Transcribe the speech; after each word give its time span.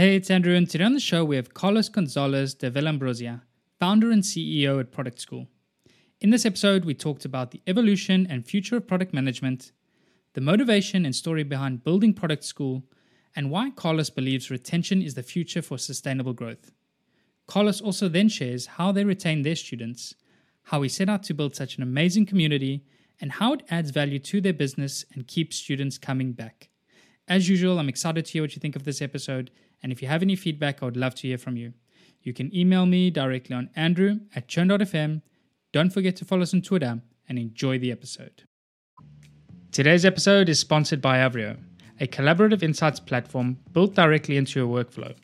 Hey, 0.00 0.16
it's 0.16 0.30
Andrew, 0.30 0.54
and 0.54 0.66
today 0.66 0.84
on 0.84 0.94
the 0.94 0.98
show 0.98 1.26
we 1.26 1.36
have 1.36 1.52
Carlos 1.52 1.90
Gonzalez 1.90 2.54
de 2.54 2.70
Villaumbrosia, 2.70 3.42
founder 3.78 4.10
and 4.10 4.22
CEO 4.22 4.80
at 4.80 4.92
Product 4.92 5.20
School. 5.20 5.46
In 6.22 6.30
this 6.30 6.46
episode, 6.46 6.86
we 6.86 6.94
talked 6.94 7.26
about 7.26 7.50
the 7.50 7.60
evolution 7.66 8.26
and 8.30 8.46
future 8.46 8.78
of 8.78 8.88
product 8.88 9.12
management, 9.12 9.72
the 10.32 10.40
motivation 10.40 11.04
and 11.04 11.14
story 11.14 11.42
behind 11.42 11.84
building 11.84 12.14
Product 12.14 12.42
School, 12.42 12.82
and 13.36 13.50
why 13.50 13.68
Carlos 13.68 14.08
believes 14.08 14.50
retention 14.50 15.02
is 15.02 15.12
the 15.16 15.22
future 15.22 15.60
for 15.60 15.76
sustainable 15.76 16.32
growth. 16.32 16.72
Carlos 17.46 17.82
also 17.82 18.08
then 18.08 18.30
shares 18.30 18.64
how 18.78 18.92
they 18.92 19.04
retain 19.04 19.42
their 19.42 19.54
students, 19.54 20.14
how 20.62 20.80
he 20.80 20.88
set 20.88 21.10
out 21.10 21.22
to 21.24 21.34
build 21.34 21.54
such 21.54 21.76
an 21.76 21.82
amazing 21.82 22.24
community, 22.24 22.86
and 23.20 23.32
how 23.32 23.52
it 23.52 23.62
adds 23.68 23.90
value 23.90 24.18
to 24.18 24.40
their 24.40 24.54
business 24.54 25.04
and 25.12 25.28
keeps 25.28 25.56
students 25.56 25.98
coming 25.98 26.32
back. 26.32 26.70
As 27.28 27.50
usual, 27.50 27.78
I'm 27.78 27.90
excited 27.90 28.24
to 28.24 28.32
hear 28.32 28.42
what 28.42 28.56
you 28.56 28.60
think 28.60 28.76
of 28.76 28.84
this 28.84 29.02
episode 29.02 29.50
and 29.82 29.92
if 29.92 30.02
you 30.02 30.08
have 30.08 30.22
any 30.22 30.36
feedback, 30.36 30.82
I 30.82 30.84
would 30.84 30.96
love 30.96 31.14
to 31.16 31.28
hear 31.28 31.38
from 31.38 31.56
you. 31.56 31.72
You 32.22 32.32
can 32.32 32.54
email 32.54 32.86
me 32.86 33.10
directly 33.10 33.56
on 33.56 33.70
andrew 33.74 34.20
at 34.34 34.48
churn.fm. 34.48 35.22
Don't 35.72 35.90
forget 35.90 36.16
to 36.16 36.24
follow 36.24 36.42
us 36.42 36.52
on 36.52 36.62
Twitter 36.62 37.00
and 37.28 37.38
enjoy 37.38 37.78
the 37.78 37.92
episode. 37.92 38.44
Today's 39.72 40.04
episode 40.04 40.48
is 40.48 40.58
sponsored 40.58 41.00
by 41.00 41.18
Avrio, 41.18 41.56
a 42.00 42.06
collaborative 42.06 42.62
insights 42.62 43.00
platform 43.00 43.58
built 43.72 43.94
directly 43.94 44.36
into 44.36 44.58
your 44.58 44.68
workflow. 44.68 45.14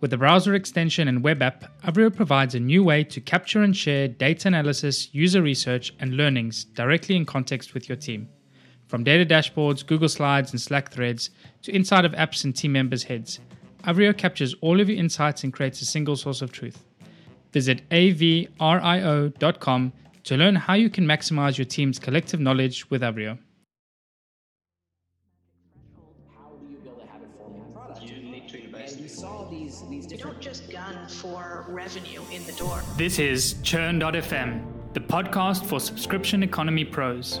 With 0.00 0.10
the 0.10 0.16
browser 0.16 0.54
extension 0.54 1.08
and 1.08 1.22
web 1.22 1.42
app, 1.42 1.64
Avrio 1.82 2.14
provides 2.14 2.54
a 2.54 2.60
new 2.60 2.82
way 2.82 3.04
to 3.04 3.20
capture 3.20 3.62
and 3.62 3.76
share 3.76 4.08
data 4.08 4.48
analysis, 4.48 5.12
user 5.12 5.42
research, 5.42 5.92
and 6.00 6.16
learnings 6.16 6.64
directly 6.64 7.14
in 7.16 7.26
context 7.26 7.74
with 7.74 7.88
your 7.88 7.96
team. 7.96 8.28
From 8.86 9.04
data 9.04 9.26
dashboards, 9.26 9.86
Google 9.86 10.08
Slides, 10.08 10.52
and 10.52 10.60
Slack 10.60 10.90
threads 10.90 11.30
to 11.62 11.76
inside 11.76 12.06
of 12.06 12.12
apps 12.12 12.44
and 12.44 12.56
team 12.56 12.72
members' 12.72 13.04
heads, 13.04 13.38
Avrio 13.84 14.16
captures 14.16 14.54
all 14.60 14.80
of 14.80 14.88
your 14.88 14.98
insights 14.98 15.44
and 15.44 15.52
creates 15.52 15.80
a 15.80 15.84
single 15.84 16.16
source 16.16 16.42
of 16.42 16.52
truth. 16.52 16.84
Visit 17.52 17.88
avrio.com 17.90 19.92
to 20.24 20.36
learn 20.36 20.54
how 20.54 20.74
you 20.74 20.90
can 20.90 21.06
maximize 21.06 21.58
your 21.58 21.64
team's 21.64 21.98
collective 21.98 22.40
knowledge 22.40 22.88
with 22.90 23.02
Avrio. 23.02 23.38
Don't 30.18 30.40
just 30.40 30.70
gun 30.70 31.08
for 31.08 31.64
revenue 31.68 32.20
in 32.30 32.44
the 32.44 32.52
door. 32.52 32.82
This 32.98 33.18
is 33.18 33.54
Churn.fm, 33.62 34.92
the 34.92 35.00
podcast 35.00 35.64
for 35.64 35.80
subscription 35.80 36.42
economy 36.42 36.84
pros. 36.84 37.40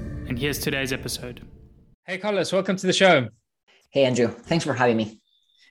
and 0.31 0.39
here's 0.39 0.59
today's 0.59 0.93
episode. 0.93 1.45
Hey, 2.07 2.17
Carlos, 2.17 2.53
welcome 2.53 2.77
to 2.77 2.87
the 2.87 2.93
show. 2.93 3.27
Hey, 3.89 4.05
Andrew. 4.05 4.29
Thanks 4.29 4.63
for 4.63 4.73
having 4.73 4.95
me. 4.95 5.19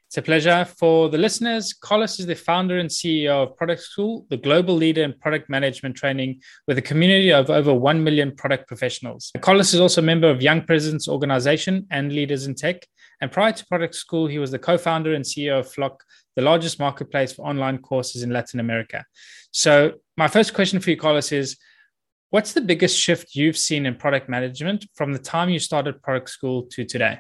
It's 0.07 0.19
a 0.19 0.23
pleasure. 0.23 0.67
For 0.79 1.09
the 1.09 1.17
listeners, 1.17 1.73
Carlos 1.73 2.21
is 2.21 2.27
the 2.27 2.35
founder 2.35 2.77
and 2.77 2.91
CEO 2.91 3.45
of 3.45 3.57
Product 3.57 3.81
School, 3.81 4.27
the 4.29 4.37
global 4.37 4.75
leader 4.75 5.03
in 5.03 5.15
product 5.15 5.49
management 5.49 5.97
training 5.97 6.43
with 6.69 6.77
a 6.77 6.83
community 6.83 7.33
of 7.33 7.49
over 7.49 7.73
1 7.73 8.05
million 8.05 8.37
product 8.37 8.69
professionals. 8.69 9.33
Carlos 9.41 9.73
is 9.73 9.81
also 9.81 10.03
a 10.03 10.05
member 10.05 10.29
of 10.29 10.43
Young 10.43 10.61
Presidents 10.61 11.09
Organization 11.09 11.87
and 11.91 12.13
Leaders 12.13 12.45
in 12.45 12.55
Tech. 12.55 12.87
And 13.23 13.33
prior 13.33 13.53
to 13.53 13.65
Product 13.65 13.95
School, 13.95 14.27
he 14.27 14.39
was 14.39 14.51
the 14.51 14.59
co 14.59 14.77
founder 14.77 15.15
and 15.15 15.25
CEO 15.25 15.61
of 15.61 15.73
Floqq, 15.73 15.97
the 16.37 16.43
largest 16.43 16.79
marketplace 16.79 17.33
for 17.33 17.47
online 17.47 17.79
courses 17.79 18.23
in 18.23 18.29
Latin 18.29 18.61
America. 18.61 19.07
So, 19.53 19.95
my 20.19 20.29
first 20.29 20.53
question 20.53 20.81
for 20.81 20.91
you, 20.91 20.99
Carlos, 20.99 21.33
is 21.33 21.57
What's 22.31 22.53
the 22.53 22.61
biggest 22.61 22.97
shift 22.97 23.35
you've 23.35 23.59
seen 23.59 23.87
in 23.87 23.97
product 23.97 24.29
management 24.29 24.87
from 24.95 25.13
the 25.13 25.19
time 25.19 25.51
you 25.51 25.59
started 25.59 26.01
product 26.01 26.31
school 26.31 26.63
to 26.71 26.85
today? 26.85 27.19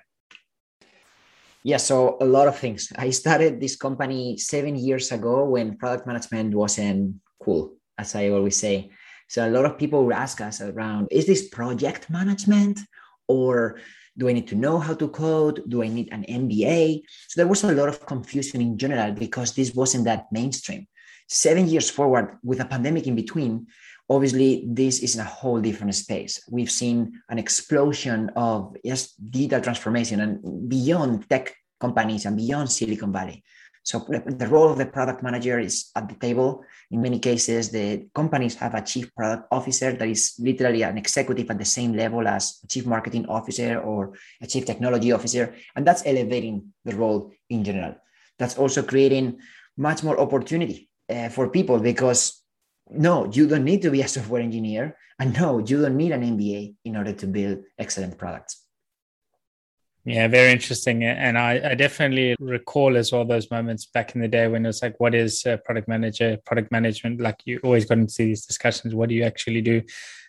Yeah, 1.65 1.79
so 1.79 2.17
a 2.21 2.25
lot 2.25 2.47
of 2.47 2.57
things. 2.57 2.93
I 2.97 3.11
started 3.11 3.61
this 3.61 3.75
company 3.75 4.37
seven 4.37 4.77
years 4.77 5.11
ago 5.11 5.45
when 5.47 5.77
product 5.79 6.07
management 6.07 6.55
wasn't 6.55 7.17
cool, 7.43 7.75
as 7.99 8.15
I 8.15 8.29
always 8.29 8.57
say. 8.57 8.91
So 9.29 9.45
a 9.45 9.51
lot 9.51 9.65
of 9.65 9.79
people 9.79 10.05
would 10.07 10.15
ask 10.15 10.41
us 10.41 10.61
around 10.61 11.09
is 11.11 11.27
this 11.27 11.49
project 11.49 12.09
management 12.09 12.79
or 13.27 13.81
do 14.17 14.29
I 14.29 14.33
need 14.33 14.47
to 14.49 14.55
know 14.55 14.79
how 14.79 14.95
to 14.95 15.09
code? 15.09 15.63
Do 15.69 15.83
I 15.83 15.89
need 15.89 16.09
an 16.13 16.25
MBA? 16.29 17.03
So 17.27 17.41
there 17.41 17.49
was 17.49 17.65
a 17.65 17.73
lot 17.73 17.89
of 17.89 18.07
confusion 18.07 18.61
in 18.61 18.79
general 18.79 19.11
because 19.11 19.55
this 19.55 19.75
wasn't 19.75 20.05
that 20.05 20.31
mainstream. 20.31 20.87
Seven 21.29 21.69
years 21.69 21.91
forward, 21.91 22.39
with 22.43 22.61
a 22.61 22.65
pandemic 22.65 23.07
in 23.07 23.15
between, 23.15 23.67
obviously 24.11 24.65
this 24.67 24.99
is 25.01 25.15
in 25.15 25.21
a 25.21 25.25
whole 25.25 25.61
different 25.61 25.95
space. 25.95 26.43
We've 26.51 26.71
seen 26.71 27.23
an 27.29 27.39
explosion 27.39 28.31
of 28.35 28.77
just 28.85 29.15
digital 29.31 29.61
transformation 29.61 30.21
and 30.21 30.69
beyond 30.69 31.31
tech 31.31 31.55
companies 31.81 32.27
and 32.27 32.37
beyond 32.37 32.71
silicon 32.71 33.13
valley. 33.13 33.45
So 33.83 34.05
the 34.27 34.47
role 34.49 34.71
of 34.71 34.77
the 34.77 34.85
product 34.85 35.23
manager 35.23 35.59
is 35.59 35.91
at 35.97 36.09
the 36.09 36.15
table. 36.17 36.63
In 36.91 37.01
many 37.01 37.19
cases 37.19 37.71
the 37.71 38.09
companies 38.15 38.57
have 38.57 38.75
a 38.75 38.83
chief 38.83 39.15
product 39.15 39.47
officer 39.51 39.93
that 39.93 40.09
is 40.09 40.35
literally 40.39 40.83
an 40.83 40.99
executive 40.99 41.51
at 41.51 41.59
the 41.59 41.65
same 41.65 41.95
level 41.95 42.27
as 42.29 42.61
a 42.63 42.67
chief 42.67 42.85
marketing 42.85 43.27
officer 43.27 43.81
or 43.81 44.13
a 44.43 44.47
chief 44.47 44.67
technology 44.67 45.13
officer 45.13 45.55
and 45.77 45.87
that's 45.87 46.03
elevating 46.05 46.75
the 46.85 46.95
role 46.95 47.33
in 47.49 47.65
general. 47.65 47.95
That's 48.39 48.59
also 48.59 48.83
creating 48.83 49.39
much 49.79 50.03
more 50.03 50.21
opportunity 50.21 50.91
uh, 51.09 51.31
for 51.31 51.49
people 51.49 51.79
because 51.79 52.40
no, 52.93 53.31
you 53.33 53.47
don't 53.47 53.65
need 53.65 53.83
to 53.83 53.91
be 53.91 54.03
a 54.03 54.09
software 54.09 54.43
engineer. 54.43 54.97
And 55.19 55.35
no, 55.35 55.59
you 55.59 55.83
don't 55.83 55.97
need 55.97 56.13
an 56.13 56.23
MBA 56.23 56.75
in 56.85 56.97
order 56.97 57.13
to 57.13 57.27
build 57.27 57.59
excellent 57.79 58.17
products. 58.19 58.65
Yeah, 60.05 60.29
very 60.29 60.51
interesting. 60.51 61.05
And 61.05 61.37
I, 61.37 61.61
I, 61.73 61.75
definitely 61.75 62.35
recall 62.41 62.97
as 62.97 63.13
well 63.13 63.27
those 63.27 63.51
moments 63.51 63.85
back 63.85 64.15
in 64.15 64.23
the 64.23 64.29
day 64.29 64.49
when 64.49 64.65
it 64.65 64.69
was 64.69 64.81
like, 64.81 64.99
what 64.99 65.15
is 65.15 65.43
product 65.67 65.89
manager, 65.89 66.39
product 66.47 66.73
management? 66.73 67.21
Like 67.21 67.37
you 67.45 67.61
always 67.63 67.85
got 67.85 67.99
into 67.99 68.15
these 68.17 68.47
discussions. 68.47 68.95
What 68.95 69.11
do 69.11 69.15
you 69.15 69.25
actually 69.25 69.61
do? 69.61 69.83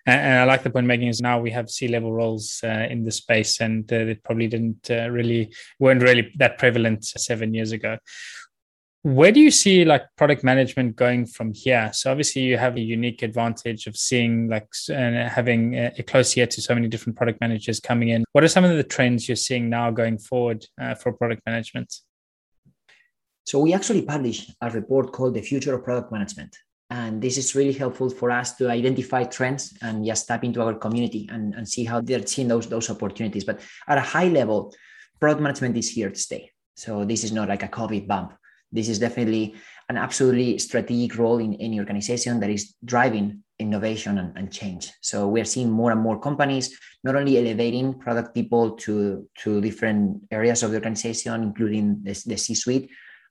And, 0.05 0.19
and 0.19 0.39
I 0.39 0.43
like 0.43 0.63
the 0.63 0.71
point 0.71 0.87
making 0.87 1.07
is 1.07 1.21
now 1.21 1.39
we 1.39 1.51
have 1.51 1.69
C 1.69 1.87
level 1.87 2.11
roles 2.11 2.59
uh, 2.65 2.87
in 2.89 3.05
the 3.05 3.11
space 3.11 3.61
and 3.61 3.89
uh, 3.93 3.95
it 3.95 4.23
probably 4.25 4.47
didn't 4.47 4.91
uh, 4.91 5.09
really, 5.09 5.53
weren't 5.79 6.03
really 6.03 6.33
that 6.37 6.57
prevalent 6.57 7.05
seven 7.05 7.53
years 7.53 7.71
ago 7.71 7.97
where 9.03 9.31
do 9.31 9.39
you 9.39 9.49
see 9.49 9.83
like 9.83 10.03
product 10.15 10.43
management 10.43 10.95
going 10.95 11.25
from 11.25 11.53
here? 11.53 11.89
So 11.93 12.11
obviously 12.11 12.43
you 12.43 12.57
have 12.57 12.75
a 12.75 12.81
unique 12.81 13.23
advantage 13.23 13.87
of 13.87 13.97
seeing 13.97 14.47
like 14.47 14.67
and 14.89 15.27
having 15.27 15.75
a 15.75 16.03
close 16.03 16.37
ear 16.37 16.45
to 16.45 16.61
so 16.61 16.75
many 16.75 16.87
different 16.87 17.17
product 17.17 17.41
managers 17.41 17.79
coming 17.79 18.09
in. 18.09 18.23
What 18.33 18.43
are 18.43 18.47
some 18.47 18.63
of 18.63 18.77
the 18.77 18.83
trends 18.83 19.27
you're 19.27 19.35
seeing 19.35 19.69
now 19.69 19.89
going 19.89 20.19
forward 20.19 20.65
uh, 20.79 20.93
for 20.93 21.13
product 21.13 21.41
management? 21.47 21.91
So 23.43 23.59
we 23.59 23.73
actually 23.73 24.03
published 24.03 24.51
a 24.61 24.69
report 24.69 25.11
called 25.11 25.33
the 25.33 25.41
future 25.41 25.73
of 25.73 25.83
product 25.83 26.11
management 26.11 26.55
and 26.91 27.21
this 27.21 27.37
is 27.37 27.55
really 27.55 27.73
helpful 27.73 28.09
for 28.09 28.29
us 28.29 28.55
to 28.57 28.69
identify 28.69 29.23
trends 29.23 29.73
and 29.81 30.05
just 30.05 30.27
tap 30.27 30.43
into 30.43 30.61
our 30.61 30.75
community 30.75 31.27
and, 31.31 31.55
and 31.55 31.67
see 31.67 31.85
how 31.85 32.01
they're 32.01 32.27
seeing 32.27 32.49
those 32.49 32.67
those 32.67 32.89
opportunities. 32.89 33.45
But 33.45 33.61
at 33.87 33.97
a 33.97 34.01
high 34.01 34.27
level 34.27 34.75
product 35.19 35.41
management 35.41 35.77
is 35.77 35.89
here 35.89 36.09
to 36.09 36.19
stay. 36.19 36.51
So 36.75 37.05
this 37.05 37.23
is 37.23 37.31
not 37.31 37.47
like 37.47 37.63
a 37.63 37.69
covid 37.69 38.07
bump 38.07 38.33
this 38.71 38.87
is 38.87 38.99
definitely 38.99 39.55
an 39.89 39.97
absolutely 39.97 40.57
strategic 40.57 41.17
role 41.17 41.39
in 41.39 41.53
any 41.55 41.79
organization 41.79 42.39
that 42.39 42.49
is 42.49 42.75
driving 42.85 43.43
innovation 43.59 44.17
and, 44.17 44.35
and, 44.37 44.51
change. 44.51 44.91
So 45.01 45.27
we 45.27 45.39
are 45.41 45.45
seeing 45.45 45.69
more 45.69 45.91
and 45.91 46.01
more 46.01 46.19
companies 46.19 46.77
not 47.03 47.15
only 47.15 47.37
elevating 47.37 47.93
product 47.93 48.33
people 48.33 48.71
to, 48.71 49.27
to 49.39 49.61
different 49.61 50.21
areas 50.31 50.63
of 50.63 50.71
the 50.71 50.77
organization, 50.77 51.43
including 51.43 51.99
the, 52.03 52.13
the 52.25 52.37
C-suite. 52.37 52.89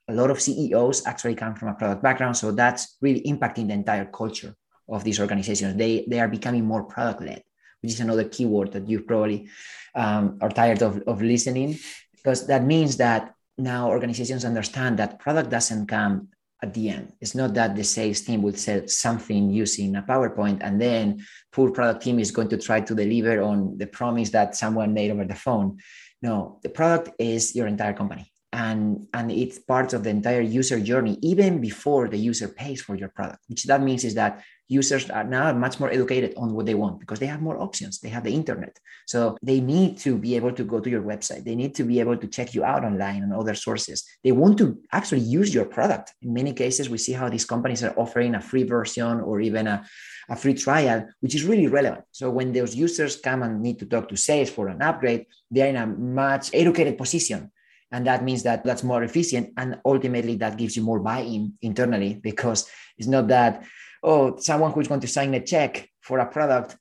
A 0.08 0.14
lot 0.14 0.30
of 0.30 0.40
CEOs 0.40 1.06
actually 1.06 1.34
come 1.34 1.54
from 1.54 1.68
a 1.68 1.74
product 1.74 2.02
background, 2.02 2.36
so 2.36 2.52
that's 2.52 2.96
really 3.00 3.22
impacting 3.22 3.68
the 3.68 3.74
entire 3.74 4.06
culture 4.06 4.54
of 4.88 5.04
these 5.04 5.20
organizations. 5.20 5.76
They 5.76 6.04
they 6.08 6.20
are 6.20 6.28
becoming 6.28 6.64
more 6.64 6.82
product 6.82 7.22
led, 7.22 7.42
which 7.80 7.92
is 7.92 8.00
another 8.00 8.24
keyword 8.24 8.72
that 8.72 8.88
you 8.88 9.00
probably 9.00 9.48
um, 9.94 10.38
are 10.40 10.50
tired 10.50 10.82
of, 10.82 11.02
of 11.06 11.22
listening, 11.22 11.78
because 12.16 12.46
that 12.48 12.64
means 12.64 12.96
that 12.96 13.34
now 13.58 13.90
organizations 13.90 14.44
understand 14.44 14.98
that 14.98 15.18
product 15.18 15.50
doesn't 15.50 15.86
come 15.86 16.28
at 16.62 16.74
the 16.74 16.90
end. 16.90 17.12
It's 17.20 17.34
not 17.34 17.54
that 17.54 17.74
the 17.74 17.84
sales 17.84 18.20
team 18.20 18.42
will 18.42 18.54
sell 18.54 18.86
something 18.86 19.50
using 19.50 19.96
a 19.96 20.02
PowerPoint 20.02 20.58
and 20.60 20.80
then 20.80 21.24
poor 21.52 21.70
product 21.70 22.02
team 22.02 22.18
is 22.18 22.30
going 22.30 22.48
to 22.48 22.58
try 22.58 22.80
to 22.80 22.94
deliver 22.94 23.42
on 23.42 23.78
the 23.78 23.86
promise 23.86 24.30
that 24.30 24.56
someone 24.56 24.92
made 24.92 25.10
over 25.10 25.24
the 25.24 25.34
phone. 25.34 25.78
No, 26.22 26.58
the 26.62 26.68
product 26.68 27.10
is 27.18 27.54
your 27.56 27.66
entire 27.66 27.94
company. 27.94 28.30
And 28.52 29.06
and 29.14 29.30
it's 29.30 29.58
part 29.58 29.92
of 29.92 30.02
the 30.02 30.10
entire 30.10 30.40
user 30.40 30.80
journey 30.80 31.18
even 31.22 31.60
before 31.60 32.08
the 32.08 32.16
user 32.16 32.48
pays 32.48 32.82
for 32.82 32.96
your 32.96 33.08
product 33.08 33.38
which 33.48 33.64
that 33.64 33.80
means 33.80 34.04
is 34.04 34.14
that 34.14 34.42
users 34.70 35.10
are 35.10 35.24
now 35.24 35.52
much 35.52 35.80
more 35.80 35.90
educated 35.90 36.32
on 36.36 36.54
what 36.54 36.64
they 36.64 36.74
want 36.74 37.00
because 37.00 37.18
they 37.18 37.26
have 37.26 37.42
more 37.42 37.60
options. 37.60 37.98
They 37.98 38.08
have 38.08 38.22
the 38.22 38.32
internet. 38.32 38.78
So 39.04 39.36
they 39.42 39.60
need 39.60 39.98
to 39.98 40.16
be 40.16 40.36
able 40.36 40.52
to 40.52 40.62
go 40.62 40.78
to 40.78 40.88
your 40.88 41.02
website. 41.02 41.42
They 41.44 41.56
need 41.56 41.74
to 41.74 41.82
be 41.82 41.98
able 41.98 42.16
to 42.16 42.28
check 42.28 42.54
you 42.54 42.62
out 42.64 42.84
online 42.84 43.24
and 43.24 43.34
other 43.34 43.56
sources. 43.56 44.04
They 44.22 44.30
want 44.30 44.58
to 44.58 44.78
actually 44.92 45.22
use 45.22 45.52
your 45.52 45.64
product. 45.64 46.14
In 46.22 46.32
many 46.32 46.52
cases 46.52 46.88
we 46.88 46.98
see 46.98 47.12
how 47.12 47.28
these 47.28 47.44
companies 47.44 47.82
are 47.82 47.94
offering 47.98 48.36
a 48.36 48.40
free 48.40 48.62
version 48.62 49.20
or 49.20 49.40
even 49.40 49.66
a, 49.66 49.84
a 50.28 50.36
free 50.36 50.54
trial 50.54 51.04
which 51.18 51.34
is 51.34 51.44
really 51.44 51.66
relevant. 51.66 52.04
So 52.12 52.30
when 52.30 52.52
those 52.52 52.76
users 52.76 53.16
come 53.16 53.42
and 53.42 53.60
need 53.60 53.80
to 53.80 53.86
talk 53.86 54.08
to 54.10 54.16
sales 54.16 54.50
for 54.50 54.68
an 54.68 54.80
upgrade 54.80 55.26
they're 55.50 55.68
in 55.68 55.76
a 55.76 55.86
much 55.86 56.50
educated 56.54 56.96
position 56.96 57.50
and 57.92 58.06
that 58.06 58.24
means 58.24 58.42
that 58.42 58.64
that's 58.64 58.84
more 58.84 59.02
efficient 59.02 59.52
and 59.56 59.78
ultimately 59.84 60.36
that 60.36 60.56
gives 60.56 60.76
you 60.76 60.82
more 60.82 61.00
buy-in 61.00 61.54
internally 61.62 62.14
because 62.14 62.68
it's 62.98 63.08
not 63.08 63.28
that 63.28 63.64
oh 64.02 64.36
someone 64.38 64.72
who's 64.72 64.88
going 64.88 65.00
to 65.00 65.08
sign 65.08 65.34
a 65.34 65.40
check 65.40 65.88
for 66.00 66.18
a 66.18 66.26
product 66.26 66.76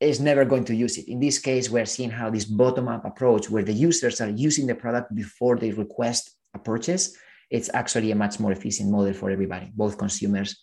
is 0.00 0.20
never 0.20 0.44
going 0.44 0.64
to 0.64 0.74
use 0.74 0.98
it. 0.98 1.08
In 1.08 1.20
this 1.20 1.38
case 1.38 1.70
we're 1.70 1.86
seeing 1.86 2.10
how 2.10 2.30
this 2.30 2.44
bottom-up 2.44 3.04
approach 3.04 3.48
where 3.48 3.62
the 3.62 3.72
users 3.72 4.20
are 4.20 4.30
using 4.30 4.66
the 4.66 4.74
product 4.74 5.14
before 5.14 5.56
they 5.56 5.70
request 5.70 6.30
a 6.54 6.58
purchase 6.58 7.16
it's 7.50 7.70
actually 7.74 8.10
a 8.10 8.16
much 8.16 8.40
more 8.40 8.52
efficient 8.52 8.90
model 8.90 9.12
for 9.12 9.30
everybody 9.30 9.70
both 9.74 9.98
consumers 9.98 10.56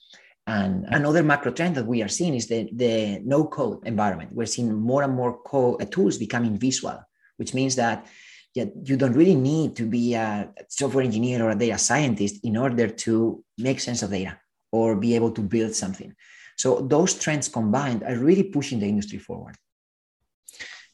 and 0.48 0.86
another 0.90 1.22
macro 1.22 1.52
trend 1.52 1.76
that 1.76 1.86
we 1.86 2.02
are 2.02 2.08
seeing 2.08 2.34
is 2.34 2.48
the, 2.48 2.68
the 2.74 3.22
no 3.24 3.46
code 3.46 3.86
environment. 3.86 4.34
We're 4.34 4.48
seeing 4.48 4.74
more 4.74 5.04
and 5.04 5.14
more 5.14 5.40
code, 5.44 5.84
uh, 5.84 5.86
tools 5.86 6.18
becoming 6.18 6.58
visual 6.58 7.00
which 7.38 7.56
means 7.56 7.76
that 7.76 8.06
yeah, 8.54 8.66
you 8.84 8.98
don't 8.98 9.14
really 9.14 9.36
need 9.36 9.76
to 9.78 9.86
be 9.86 10.14
a 10.14 10.50
software 10.68 11.04
engineer 11.04 11.44
or 11.44 11.52
a 11.52 11.56
data 11.56 11.78
scientist 11.78 12.44
in 12.44 12.58
order 12.58 12.88
to 12.88 13.44
make 13.58 13.80
sense 13.80 14.04
of 14.04 14.12
data 14.12 14.38
or 14.72 14.96
be 14.96 15.16
able 15.16 15.32
to 15.32 15.42
build 15.42 15.74
something. 15.74 16.14
So 16.58 16.82
those 16.82 17.14
trends 17.14 17.48
combined 17.48 18.04
are 18.04 18.16
really 18.18 18.44
pushing 18.44 18.80
the 18.80 18.88
industry 18.88 19.20
forward. 19.20 19.56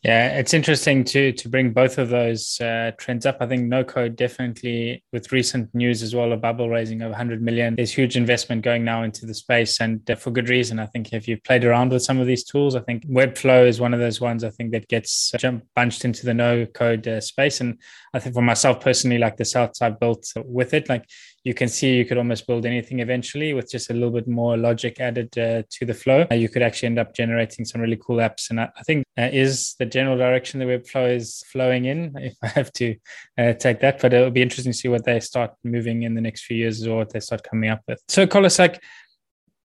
Yeah, 0.07 0.37
it's 0.37 0.53
interesting 0.53 1.03
to 1.03 1.33
to 1.33 1.49
bring 1.49 1.73
both 1.73 1.97
of 1.97 2.07
those 2.07 2.61
uh, 2.61 2.91
trends 2.97 3.25
up. 3.25 3.39
I 3.41 3.45
think 3.45 3.63
no 3.63 3.83
code 3.83 4.15
definitely, 4.15 5.03
with 5.11 5.33
recent 5.33 5.75
news 5.75 6.01
as 6.01 6.15
well, 6.15 6.31
a 6.31 6.37
bubble 6.37 6.69
raising 6.69 7.01
of 7.01 7.09
100 7.09 7.41
million. 7.41 7.75
There's 7.75 7.91
huge 7.91 8.15
investment 8.15 8.61
going 8.61 8.85
now 8.85 9.03
into 9.03 9.25
the 9.25 9.33
space, 9.33 9.81
and 9.81 10.09
uh, 10.09 10.15
for 10.15 10.31
good 10.31 10.47
reason. 10.47 10.79
I 10.79 10.85
think 10.85 11.11
if 11.11 11.27
you've 11.27 11.43
played 11.43 11.65
around 11.65 11.91
with 11.91 12.03
some 12.03 12.19
of 12.19 12.25
these 12.25 12.45
tools, 12.45 12.73
I 12.73 12.79
think 12.79 13.05
Webflow 13.05 13.67
is 13.67 13.81
one 13.81 13.93
of 13.93 13.99
those 13.99 14.21
ones. 14.21 14.45
I 14.45 14.49
think 14.49 14.71
that 14.71 14.87
gets 14.87 15.33
uh, 15.33 15.39
jump 15.39 15.65
bunched 15.75 16.05
into 16.05 16.25
the 16.25 16.33
no 16.33 16.65
code 16.65 17.05
uh, 17.05 17.19
space, 17.19 17.59
and 17.59 17.77
I 18.13 18.19
think 18.19 18.33
for 18.33 18.41
myself 18.41 18.79
personally, 18.79 19.17
like 19.17 19.35
the 19.35 19.43
sites 19.43 19.81
I've 19.81 19.99
built 19.99 20.25
with 20.37 20.73
it, 20.73 20.87
like 20.87 21.03
you 21.47 21.53
can 21.53 21.69
see 21.69 21.95
you 21.95 22.03
could 22.03 22.17
almost 22.17 22.45
build 22.45 22.65
anything 22.65 22.99
eventually 22.99 23.53
with 23.53 23.71
just 23.71 23.89
a 23.89 23.93
little 23.93 24.11
bit 24.11 24.27
more 24.27 24.57
logic 24.57 24.99
added 24.99 25.29
uh, 25.37 25.63
to 25.69 25.85
the 25.85 25.93
flow. 25.93 26.27
Uh, 26.29 26.35
you 26.35 26.49
could 26.49 26.61
actually 26.61 26.87
end 26.87 26.99
up 26.99 27.15
generating 27.15 27.63
some 27.63 27.79
really 27.79 27.95
cool 27.95 28.17
apps. 28.17 28.49
And 28.49 28.59
I, 28.59 28.69
I 28.75 28.83
think 28.83 29.05
uh, 29.17 29.29
is 29.31 29.75
the 29.79 29.85
general 29.85 30.17
direction 30.17 30.59
the 30.59 30.65
Webflow 30.65 31.15
is 31.15 31.45
flowing 31.49 31.85
in, 31.85 32.13
if 32.17 32.35
I 32.43 32.47
have 32.47 32.73
to 32.73 32.97
uh, 33.37 33.53
take 33.53 33.79
that. 33.79 34.01
But 34.01 34.13
it'll 34.13 34.29
be 34.29 34.41
interesting 34.41 34.73
to 34.73 34.77
see 34.77 34.89
what 34.89 35.05
they 35.05 35.21
start 35.21 35.51
moving 35.63 36.03
in 36.03 36.15
the 36.15 36.21
next 36.21 36.43
few 36.43 36.57
years 36.57 36.85
or 36.85 36.97
what 36.97 37.13
they 37.13 37.21
start 37.21 37.43
coming 37.43 37.69
up 37.69 37.81
with. 37.87 38.01
So, 38.09 38.27
like, 38.59 38.83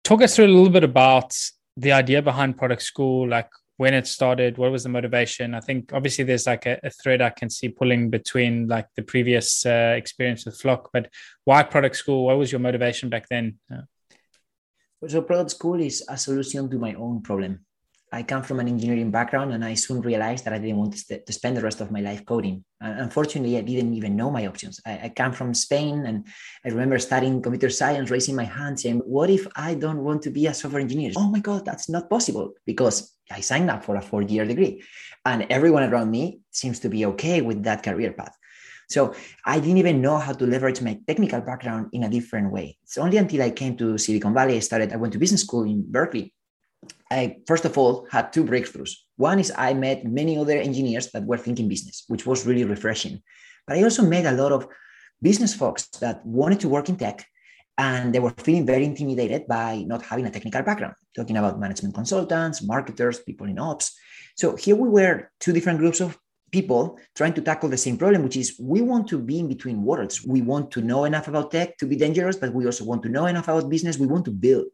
talk 0.04 0.20
us 0.20 0.36
through 0.36 0.48
a 0.48 0.48
little 0.48 0.68
bit 0.68 0.84
about 0.84 1.34
the 1.78 1.92
idea 1.92 2.20
behind 2.20 2.58
Product 2.58 2.82
School, 2.82 3.26
like 3.26 3.48
when 3.80 3.94
it 3.94 4.06
started 4.06 4.58
what 4.58 4.70
was 4.70 4.82
the 4.82 4.90
motivation? 4.90 5.54
I 5.54 5.60
think 5.60 5.94
obviously 5.94 6.24
there's 6.24 6.46
like 6.46 6.66
a, 6.66 6.78
a 6.84 6.90
thread 6.90 7.22
i 7.22 7.30
can 7.30 7.48
see 7.48 7.70
pulling 7.70 8.10
between 8.10 8.68
like 8.68 8.88
the 8.94 9.00
previous 9.02 9.64
uh, 9.64 9.94
experience 9.96 10.44
with 10.44 10.60
Floqq 10.60 10.82
but 10.92 11.08
why 11.46 11.62
product 11.62 11.96
school? 11.96 12.26
What 12.26 12.36
was 12.36 12.52
your 12.52 12.58
motivation 12.60 13.08
back 13.08 13.26
then? 13.30 13.58
Uh, 13.72 13.84
so 15.08 15.22
product 15.22 15.52
school 15.52 15.80
is 15.80 16.04
a 16.10 16.18
solution 16.18 16.68
to 16.68 16.78
my 16.78 16.92
own 16.92 17.22
problem 17.22 17.64
I 18.12 18.24
come 18.24 18.42
from 18.42 18.58
an 18.58 18.66
engineering 18.66 19.12
background 19.12 19.52
and 19.52 19.64
I 19.64 19.74
soon 19.74 20.00
realized 20.00 20.44
that 20.44 20.52
I 20.52 20.58
didn't 20.58 20.78
want 20.78 20.92
to, 20.94 20.98
st- 20.98 21.26
to 21.26 21.32
spend 21.32 21.56
the 21.56 21.62
rest 21.62 21.80
of 21.80 21.92
my 21.92 22.00
life 22.00 22.24
coding. 22.24 22.64
And 22.80 22.98
unfortunately, 22.98 23.56
I 23.56 23.60
didn't 23.60 23.94
even 23.94 24.16
know 24.16 24.30
my 24.32 24.46
options. 24.46 24.80
I, 24.84 24.92
I 25.04 25.08
come 25.10 25.32
from 25.32 25.54
Spain 25.54 26.06
and 26.06 26.26
I 26.64 26.70
remember 26.70 26.98
studying 26.98 27.40
computer 27.40 27.70
science, 27.70 28.10
raising 28.10 28.34
my 28.34 28.44
hand 28.44 28.80
saying, 28.80 28.98
What 29.04 29.30
if 29.30 29.46
I 29.54 29.74
don't 29.74 30.02
want 30.02 30.22
to 30.22 30.30
be 30.30 30.46
a 30.46 30.54
software 30.54 30.80
engineer? 30.80 31.12
Oh 31.16 31.28
my 31.30 31.38
God, 31.38 31.64
that's 31.64 31.88
not 31.88 32.10
possible 32.10 32.54
because 32.66 33.16
I 33.30 33.40
signed 33.40 33.70
up 33.70 33.84
for 33.84 33.94
a 33.94 34.02
four 34.02 34.22
year 34.22 34.44
degree. 34.44 34.82
And 35.24 35.46
everyone 35.48 35.84
around 35.84 36.10
me 36.10 36.40
seems 36.50 36.80
to 36.80 36.88
be 36.88 37.06
okay 37.06 37.42
with 37.42 37.62
that 37.62 37.84
career 37.84 38.12
path. 38.12 38.36
So 38.88 39.14
I 39.46 39.60
didn't 39.60 39.78
even 39.78 40.02
know 40.02 40.18
how 40.18 40.32
to 40.32 40.46
leverage 40.46 40.80
my 40.82 40.98
technical 41.06 41.40
background 41.42 41.90
in 41.92 42.02
a 42.02 42.08
different 42.08 42.50
way. 42.50 42.76
It's 42.82 42.98
only 42.98 43.18
until 43.18 43.42
I 43.42 43.50
came 43.50 43.76
to 43.76 43.96
Silicon 43.98 44.34
Valley, 44.34 44.56
I 44.56 44.58
started, 44.58 44.92
I 44.92 44.96
went 44.96 45.12
to 45.12 45.18
business 45.20 45.42
school 45.42 45.62
in 45.62 45.84
Berkeley 45.88 46.34
I 47.10 47.38
first 47.46 47.64
of 47.64 47.76
all 47.76 48.06
had 48.10 48.32
two 48.32 48.44
breakthroughs. 48.44 48.92
One 49.16 49.38
is 49.38 49.52
I 49.56 49.74
met 49.74 50.04
many 50.04 50.38
other 50.38 50.58
engineers 50.58 51.10
that 51.12 51.24
were 51.24 51.38
thinking 51.38 51.68
business, 51.68 52.04
which 52.08 52.26
was 52.26 52.46
really 52.46 52.64
refreshing. 52.64 53.22
But 53.66 53.76
I 53.76 53.82
also 53.82 54.02
met 54.02 54.26
a 54.26 54.32
lot 54.32 54.52
of 54.52 54.68
business 55.22 55.54
folks 55.54 55.86
that 56.00 56.24
wanted 56.24 56.60
to 56.60 56.68
work 56.68 56.88
in 56.88 56.96
tech 56.96 57.26
and 57.80 58.14
they 58.14 58.20
were 58.20 58.34
feeling 58.38 58.66
very 58.66 58.84
intimidated 58.84 59.46
by 59.46 59.84
not 59.86 60.02
having 60.02 60.26
a 60.26 60.30
technical 60.30 60.62
background, 60.62 60.94
talking 61.16 61.36
about 61.38 61.58
management 61.58 61.94
consultants, 61.94 62.62
marketers, 62.62 63.20
people 63.20 63.46
in 63.46 63.58
ops. 63.58 63.96
So 64.36 64.54
here 64.56 64.76
we 64.76 64.88
were 64.88 65.30
two 65.40 65.52
different 65.52 65.78
groups 65.78 66.00
of 66.00 66.18
people 66.50 66.98
trying 67.14 67.32
to 67.34 67.40
tackle 67.40 67.68
the 67.68 67.78
same 67.78 67.96
problem, 67.96 68.22
which 68.22 68.36
is 68.36 68.56
we 68.60 68.80
want 68.82 69.08
to 69.08 69.18
be 69.18 69.38
in 69.38 69.48
between 69.48 69.82
worlds. 69.82 70.26
We 70.26 70.42
want 70.42 70.70
to 70.72 70.82
know 70.82 71.04
enough 71.04 71.28
about 71.28 71.52
tech 71.52 71.78
to 71.78 71.86
be 71.86 71.96
dangerous, 71.96 72.36
but 72.36 72.52
we 72.52 72.66
also 72.66 72.84
want 72.84 73.02
to 73.04 73.08
know 73.08 73.26
enough 73.26 73.48
about 73.48 73.70
business. 73.70 73.98
We 73.98 74.06
want 74.06 74.24
to 74.26 74.30
build. 74.30 74.66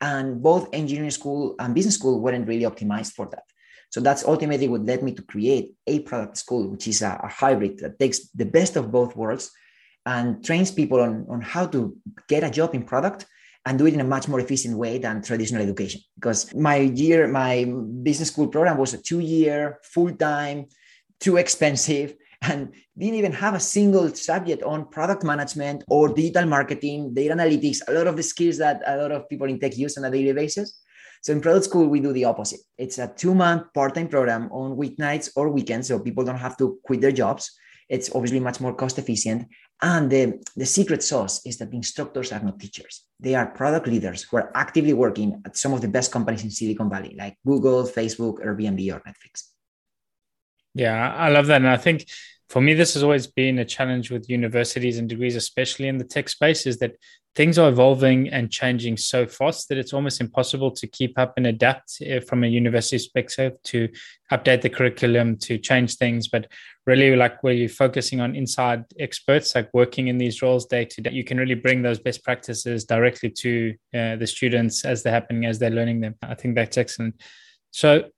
And 0.00 0.42
both 0.42 0.68
engineering 0.72 1.10
school 1.10 1.54
and 1.58 1.74
business 1.74 1.94
school 1.94 2.20
weren't 2.20 2.46
really 2.46 2.64
optimized 2.64 3.12
for 3.12 3.26
that. 3.30 3.44
So 3.90 4.00
that's 4.00 4.24
ultimately 4.24 4.68
what 4.68 4.84
led 4.84 5.02
me 5.02 5.12
to 5.12 5.22
create 5.22 5.74
a 5.86 6.00
product 6.00 6.36
school, 6.36 6.68
which 6.68 6.88
is 6.88 7.02
a, 7.02 7.18
a 7.22 7.28
hybrid 7.28 7.78
that 7.78 7.98
takes 7.98 8.28
the 8.30 8.44
best 8.44 8.76
of 8.76 8.92
both 8.92 9.16
worlds 9.16 9.50
and 10.04 10.44
trains 10.44 10.70
people 10.70 11.00
on, 11.00 11.26
on 11.28 11.40
how 11.40 11.66
to 11.66 11.96
get 12.28 12.44
a 12.44 12.50
job 12.50 12.74
in 12.74 12.82
product 12.82 13.26
and 13.64 13.78
do 13.78 13.86
it 13.86 13.94
in 13.94 14.00
a 14.00 14.04
much 14.04 14.28
more 14.28 14.40
efficient 14.40 14.76
way 14.76 14.98
than 14.98 15.22
traditional 15.22 15.62
education. 15.62 16.00
Because 16.14 16.54
my 16.54 16.76
year, 16.76 17.26
my 17.26 17.64
business 18.02 18.28
school 18.28 18.48
program 18.48 18.78
was 18.78 18.94
a 18.94 19.02
two 19.02 19.20
year, 19.20 19.78
full 19.82 20.14
time, 20.14 20.66
too 21.18 21.36
expensive 21.36 22.14
and 22.42 22.72
didn't 22.98 23.14
even 23.14 23.32
have 23.32 23.54
a 23.54 23.60
single 23.60 24.08
subject 24.14 24.62
on 24.62 24.88
product 24.88 25.24
management 25.24 25.84
or 25.88 26.08
digital 26.08 26.46
marketing, 26.46 27.14
data 27.14 27.34
analytics, 27.34 27.78
a 27.88 27.92
lot 27.92 28.06
of 28.06 28.16
the 28.16 28.22
skills 28.22 28.58
that 28.58 28.82
a 28.86 28.96
lot 28.96 29.12
of 29.12 29.28
people 29.28 29.48
in 29.48 29.58
tech 29.58 29.76
use 29.76 29.96
on 29.98 30.04
a 30.04 30.10
daily 30.10 30.32
basis. 30.32 30.82
So 31.22 31.32
in 31.32 31.40
product 31.40 31.64
school, 31.64 31.88
we 31.88 32.00
do 32.00 32.12
the 32.12 32.24
opposite. 32.24 32.60
It's 32.78 32.98
a 32.98 33.08
two 33.08 33.34
month 33.34 33.72
part 33.74 33.94
time 33.94 34.08
program 34.08 34.48
on 34.52 34.76
weeknights 34.76 35.30
or 35.34 35.48
weekends. 35.50 35.88
So 35.88 35.98
people 35.98 36.24
don't 36.24 36.36
have 36.36 36.56
to 36.58 36.78
quit 36.84 37.00
their 37.00 37.12
jobs. 37.12 37.50
It's 37.88 38.10
obviously 38.14 38.40
much 38.40 38.60
more 38.60 38.74
cost 38.74 38.98
efficient. 38.98 39.48
And 39.82 40.10
the, 40.10 40.42
the 40.56 40.66
secret 40.66 41.02
sauce 41.02 41.44
is 41.44 41.58
that 41.58 41.70
the 41.70 41.76
instructors 41.76 42.32
are 42.32 42.40
not 42.40 42.58
teachers. 42.58 43.04
They 43.20 43.34
are 43.34 43.46
product 43.46 43.86
leaders 43.86 44.22
who 44.22 44.38
are 44.38 44.50
actively 44.54 44.92
working 44.92 45.42
at 45.44 45.56
some 45.56 45.72
of 45.72 45.80
the 45.82 45.88
best 45.88 46.10
companies 46.12 46.44
in 46.44 46.50
Silicon 46.50 46.88
Valley, 46.88 47.14
like 47.18 47.36
Google, 47.46 47.84
Facebook, 47.84 48.44
Airbnb, 48.44 48.94
or 48.94 49.00
Netflix. 49.00 49.55
Yeah, 50.76 51.14
I 51.14 51.30
love 51.30 51.46
that. 51.46 51.56
And 51.56 51.68
I 51.68 51.78
think 51.78 52.06
for 52.50 52.60
me, 52.60 52.74
this 52.74 52.94
has 52.94 53.02
always 53.02 53.26
been 53.26 53.58
a 53.58 53.64
challenge 53.64 54.10
with 54.10 54.28
universities 54.28 54.98
and 54.98 55.08
degrees, 55.08 55.34
especially 55.34 55.88
in 55.88 55.96
the 55.96 56.04
tech 56.04 56.28
space, 56.28 56.66
is 56.66 56.78
that 56.78 56.96
things 57.34 57.58
are 57.58 57.70
evolving 57.70 58.28
and 58.28 58.50
changing 58.50 58.96
so 58.98 59.26
fast 59.26 59.68
that 59.68 59.78
it's 59.78 59.94
almost 59.94 60.20
impossible 60.20 60.70
to 60.70 60.86
keep 60.86 61.18
up 61.18 61.34
and 61.36 61.46
adapt 61.46 61.98
eh, 62.02 62.20
from 62.20 62.44
a 62.44 62.46
university 62.46 62.96
perspective 62.96 63.54
to 63.62 63.88
update 64.30 64.60
the 64.60 64.68
curriculum, 64.68 65.36
to 65.38 65.56
change 65.56 65.96
things. 65.96 66.28
But 66.28 66.46
really, 66.84 67.16
like 67.16 67.42
where 67.42 67.54
you're 67.54 67.70
focusing 67.70 68.20
on 68.20 68.36
inside 68.36 68.84
experts, 69.00 69.54
like 69.54 69.72
working 69.72 70.08
in 70.08 70.18
these 70.18 70.42
roles 70.42 70.66
day 70.66 70.84
to 70.84 71.00
day, 71.00 71.10
you 71.12 71.24
can 71.24 71.38
really 71.38 71.54
bring 71.54 71.80
those 71.80 71.98
best 71.98 72.22
practices 72.22 72.84
directly 72.84 73.30
to 73.30 73.74
uh, 73.94 74.16
the 74.16 74.26
students 74.26 74.84
as 74.84 75.02
they're 75.02 75.12
happening, 75.12 75.46
as 75.46 75.58
they're 75.58 75.70
learning 75.70 76.00
them. 76.00 76.16
I 76.22 76.34
think 76.34 76.54
that's 76.54 76.76
excellent. 76.76 77.18
So, 77.70 78.10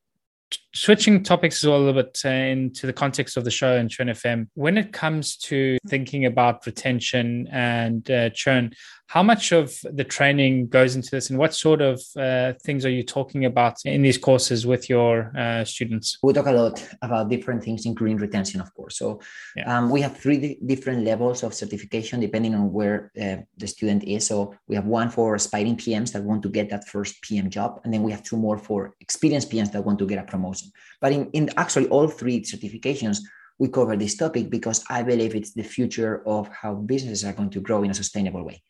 switching 0.75 1.23
topics 1.23 1.63
as 1.63 1.69
well 1.69 1.79
a 1.79 1.85
little 1.85 2.03
bit 2.03 2.21
uh, 2.25 2.29
into 2.29 2.87
the 2.87 2.93
context 2.93 3.37
of 3.37 3.45
the 3.45 3.51
show 3.51 3.77
and 3.77 3.91
Churn 3.91 4.09
FM, 4.09 4.49
when 4.55 4.79
it 4.79 4.93
comes 4.93 5.37
to 5.37 5.79
thinking 5.89 6.27
about 6.27 6.65
retention 6.67 7.49
and 7.51 8.11
uh, 8.11 8.31
churn, 8.31 8.73
how 9.09 9.23
much 9.23 9.53
of 9.53 9.75
the 9.91 10.05
training 10.05 10.69
goes 10.69 10.95
into 10.95 11.11
this, 11.11 11.31
and 11.31 11.39
what 11.39 11.55
sort 11.55 11.81
of 11.81 11.99
uh, 12.15 12.53
things 12.63 12.85
are 12.85 12.91
you 12.91 13.03
talking 13.03 13.47
about 13.47 13.77
in 13.87 14.03
these 14.03 14.19
courses 14.19 14.67
with 14.67 14.91
your 14.91 15.33
uh, 15.35 15.65
students? 15.65 16.19
We 16.23 16.35
talk 16.35 16.47
a 16.47 16.53
lot 16.53 16.87
about 17.01 17.31
different 17.31 17.65
things, 17.65 17.87
including 17.87 18.19
retention, 18.19 18.61
of 18.61 18.73
course. 18.75 18.99
So 18.99 19.21
yeah. 19.57 19.79
um, 19.79 19.89
we 19.89 20.03
have 20.03 20.15
three 20.19 20.59
different 20.67 21.05
levels 21.05 21.43
of 21.43 21.55
certification 21.55 22.21
depending 22.21 22.55
on 22.55 22.71
where 22.71 23.11
uh, 23.19 23.37
the 23.57 23.67
student 23.67 24.05
is. 24.05 24.27
So 24.27 24.55
we 24.67 24.77
have 24.77 24.85
one 24.85 25.09
for 25.09 25.35
aspiring 25.35 25.79
PMs 25.79 26.13
that 26.13 26.23
want 26.23 26.43
to 26.43 26.51
get 26.51 26.69
that 26.69 26.87
first 26.87 27.23
PM 27.23 27.49
job, 27.49 27.81
and 27.85 27.95
then 27.95 28.03
we 28.03 28.13
have 28.13 28.23
two 28.23 28.37
more 28.37 28.59
for 28.59 28.95
experienced 29.01 29.51
PMs 29.51 29.73
that 29.73 29.87
want 29.87 29.99
to 30.01 30.07
get 30.07 30.19
a 30.19 30.25
promotion. 30.25 30.71
But 31.01 31.13
in, 31.13 31.31
in 31.31 31.49
actually 31.57 31.89
all 31.89 32.09
three 32.09 32.43
certifications, 32.43 33.21
we 33.59 33.69
cover 33.69 33.97
this 33.97 34.19
topic 34.19 34.51
because 34.51 34.85
I 34.91 35.03
believe 35.03 35.35
it's 35.35 35.55
the 35.55 35.63
future 35.63 36.23
of 36.27 36.49
how 36.49 36.75
businesses 36.75 37.25
are 37.25 37.33
going 37.33 37.51
to 37.51 37.61
grow 37.61 37.83
in 37.85 37.91
a 37.91 37.95
sustainable 37.95 38.45
way. 38.45 38.63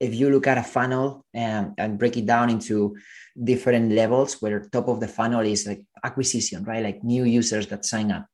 If 0.00 0.14
you 0.14 0.30
look 0.30 0.46
at 0.46 0.58
a 0.58 0.62
funnel 0.62 1.24
um, 1.36 1.74
and 1.76 1.98
break 1.98 2.16
it 2.16 2.26
down 2.26 2.48
into 2.50 2.96
different 3.42 3.92
levels, 3.92 4.40
where 4.40 4.60
top 4.60 4.88
of 4.88 4.98
the 4.98 5.08
funnel 5.08 5.40
is 5.40 5.66
like 5.66 5.82
acquisition, 6.02 6.64
right? 6.64 6.82
Like 6.82 7.04
new 7.04 7.24
users 7.24 7.66
that 7.68 7.84
sign 7.84 8.10
up. 8.10 8.26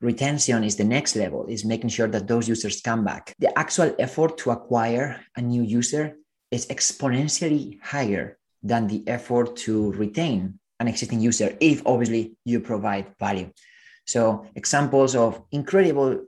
Retention 0.00 0.64
is 0.64 0.76
the 0.76 0.84
next 0.84 1.16
level, 1.16 1.46
is 1.46 1.64
making 1.64 1.90
sure 1.90 2.08
that 2.08 2.26
those 2.26 2.48
users 2.48 2.80
come 2.80 3.04
back. 3.04 3.34
The 3.38 3.56
actual 3.58 3.94
effort 3.98 4.38
to 4.38 4.50
acquire 4.52 5.20
a 5.36 5.42
new 5.42 5.62
user 5.62 6.16
is 6.50 6.66
exponentially 6.66 7.78
higher 7.82 8.38
than 8.62 8.86
the 8.86 9.06
effort 9.06 9.56
to 9.56 9.92
retain 9.92 10.58
an 10.78 10.88
existing 10.88 11.20
user 11.20 11.56
if 11.60 11.86
obviously 11.86 12.36
you 12.44 12.60
provide 12.60 13.06
value. 13.18 13.50
So 14.06 14.46
examples 14.54 15.14
of 15.14 15.42
incredible 15.52 16.24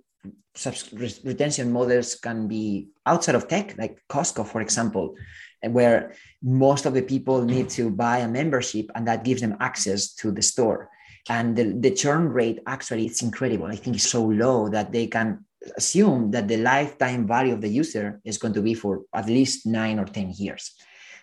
retention 1.24 1.72
models 1.72 2.16
can 2.16 2.46
be 2.46 2.88
outside 3.06 3.34
of 3.34 3.48
tech, 3.48 3.76
like 3.78 4.02
Costco, 4.08 4.46
for 4.46 4.60
example, 4.60 5.14
where 5.62 6.14
most 6.42 6.86
of 6.86 6.94
the 6.94 7.02
people 7.02 7.42
need 7.42 7.68
to 7.70 7.90
buy 7.90 8.18
a 8.18 8.28
membership 8.28 8.90
and 8.94 9.06
that 9.06 9.24
gives 9.24 9.40
them 9.40 9.56
access 9.60 10.14
to 10.14 10.30
the 10.30 10.42
store. 10.42 10.90
And 11.28 11.56
the, 11.56 11.72
the 11.72 11.90
churn 11.90 12.28
rate 12.30 12.60
actually 12.66 13.06
it's 13.06 13.22
incredible. 13.22 13.66
I 13.66 13.76
think 13.76 13.96
it's 13.96 14.10
so 14.10 14.24
low 14.24 14.68
that 14.70 14.90
they 14.92 15.06
can 15.06 15.44
assume 15.76 16.32
that 16.32 16.48
the 16.48 16.56
lifetime 16.56 17.26
value 17.26 17.54
of 17.54 17.60
the 17.60 17.68
user 17.68 18.20
is 18.24 18.38
going 18.38 18.54
to 18.54 18.62
be 18.62 18.74
for 18.74 19.02
at 19.14 19.26
least 19.26 19.66
nine 19.66 19.98
or 19.98 20.04
10 20.04 20.32
years. 20.36 20.72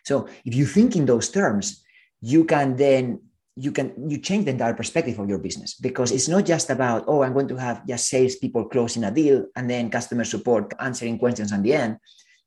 So 0.05 0.27
if 0.45 0.55
you 0.55 0.65
think 0.65 0.95
in 0.95 1.05
those 1.05 1.29
terms, 1.29 1.83
you 2.21 2.45
can 2.45 2.77
then 2.77 3.21
you 3.59 3.71
can 3.71 3.87
you 4.09 4.17
change 4.19 4.45
the 4.45 4.51
entire 4.51 4.73
perspective 4.73 5.19
of 5.19 5.27
your 5.27 5.37
business 5.37 5.73
because 5.73 6.11
it's 6.11 6.29
not 6.29 6.45
just 6.45 6.69
about 6.69 7.03
oh 7.07 7.23
i'm 7.23 7.33
going 7.33 7.47
to 7.47 7.57
have 7.57 7.85
just 7.85 8.07
sales 8.07 8.35
people 8.35 8.63
closing 8.65 9.03
a 9.03 9.11
deal 9.11 9.45
and 9.55 9.69
then 9.69 9.89
customer 9.89 10.23
support 10.23 10.73
answering 10.79 11.19
questions 11.19 11.51
at 11.51 11.61
the 11.63 11.73
end. 11.73 11.97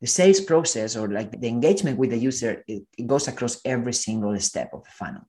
The 0.01 0.09
sales 0.09 0.41
process 0.41 0.97
or 0.97 1.07
like 1.09 1.41
the 1.41 1.47
engagement 1.47 1.97
with 1.99 2.11
the 2.11 2.19
user 2.19 2.65
it, 2.67 2.83
it 2.99 3.07
goes 3.07 3.29
across 3.29 3.61
every 3.65 3.93
single 3.93 4.37
step 4.41 4.71
of 4.73 4.83
the 4.83 4.91
funnel. 4.91 5.23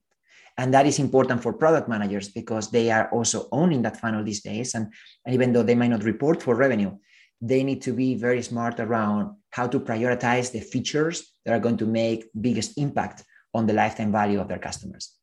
And 0.58 0.74
that 0.74 0.86
is 0.86 0.98
important 0.98 1.42
for 1.42 1.52
product 1.52 1.88
managers 1.88 2.28
because 2.28 2.70
they 2.72 2.90
are 2.90 3.08
also 3.10 3.48
owning 3.52 3.82
that 3.82 4.00
funnel 4.00 4.24
these 4.24 4.42
days. 4.42 4.74
And, 4.74 4.92
and 5.24 5.34
even 5.34 5.52
though 5.52 5.62
they 5.62 5.76
might 5.76 5.94
not 5.94 6.02
report 6.02 6.42
for 6.42 6.56
revenue 6.56 6.92
they 7.40 7.62
need 7.62 7.82
to 7.82 7.92
be 7.92 8.14
very 8.14 8.42
smart 8.42 8.80
around 8.80 9.36
how 9.50 9.66
to 9.66 9.78
prioritize 9.78 10.50
the 10.50 10.60
features 10.60 11.32
that 11.44 11.52
are 11.52 11.60
going 11.60 11.76
to 11.76 11.86
make 11.86 12.30
biggest 12.40 12.78
impact 12.78 13.22
on 13.52 13.66
the 13.66 13.72
lifetime 13.72 14.10
value 14.10 14.40
of 14.40 14.48
their 14.48 14.58
customers 14.58 15.14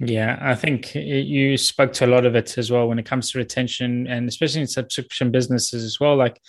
yeah, 0.00 0.38
I 0.40 0.54
think 0.54 0.94
you 0.94 1.56
spoke 1.56 1.92
to 1.94 2.06
a 2.06 2.08
lot 2.08 2.24
of 2.24 2.36
it 2.36 2.56
as 2.56 2.70
well 2.70 2.88
when 2.88 3.00
it 3.00 3.06
comes 3.06 3.32
to 3.32 3.38
retention 3.38 4.06
and 4.06 4.28
especially 4.28 4.60
in 4.60 4.66
subscription 4.68 5.32
businesses 5.32 5.82
as 5.82 5.98
well. 5.98 6.16
Like 6.16 6.40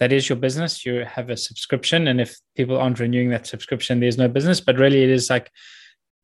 that 0.00 0.12
is 0.12 0.28
your 0.28 0.36
business. 0.36 0.84
You 0.84 1.04
have 1.04 1.30
a 1.30 1.36
subscription, 1.36 2.08
and 2.08 2.20
if 2.20 2.36
people 2.56 2.76
aren't 2.76 2.98
renewing 2.98 3.30
that 3.30 3.46
subscription, 3.46 4.00
there's 4.00 4.18
no 4.18 4.28
business. 4.28 4.60
But 4.60 4.76
really, 4.76 5.02
it 5.04 5.10
is 5.10 5.30
like 5.30 5.50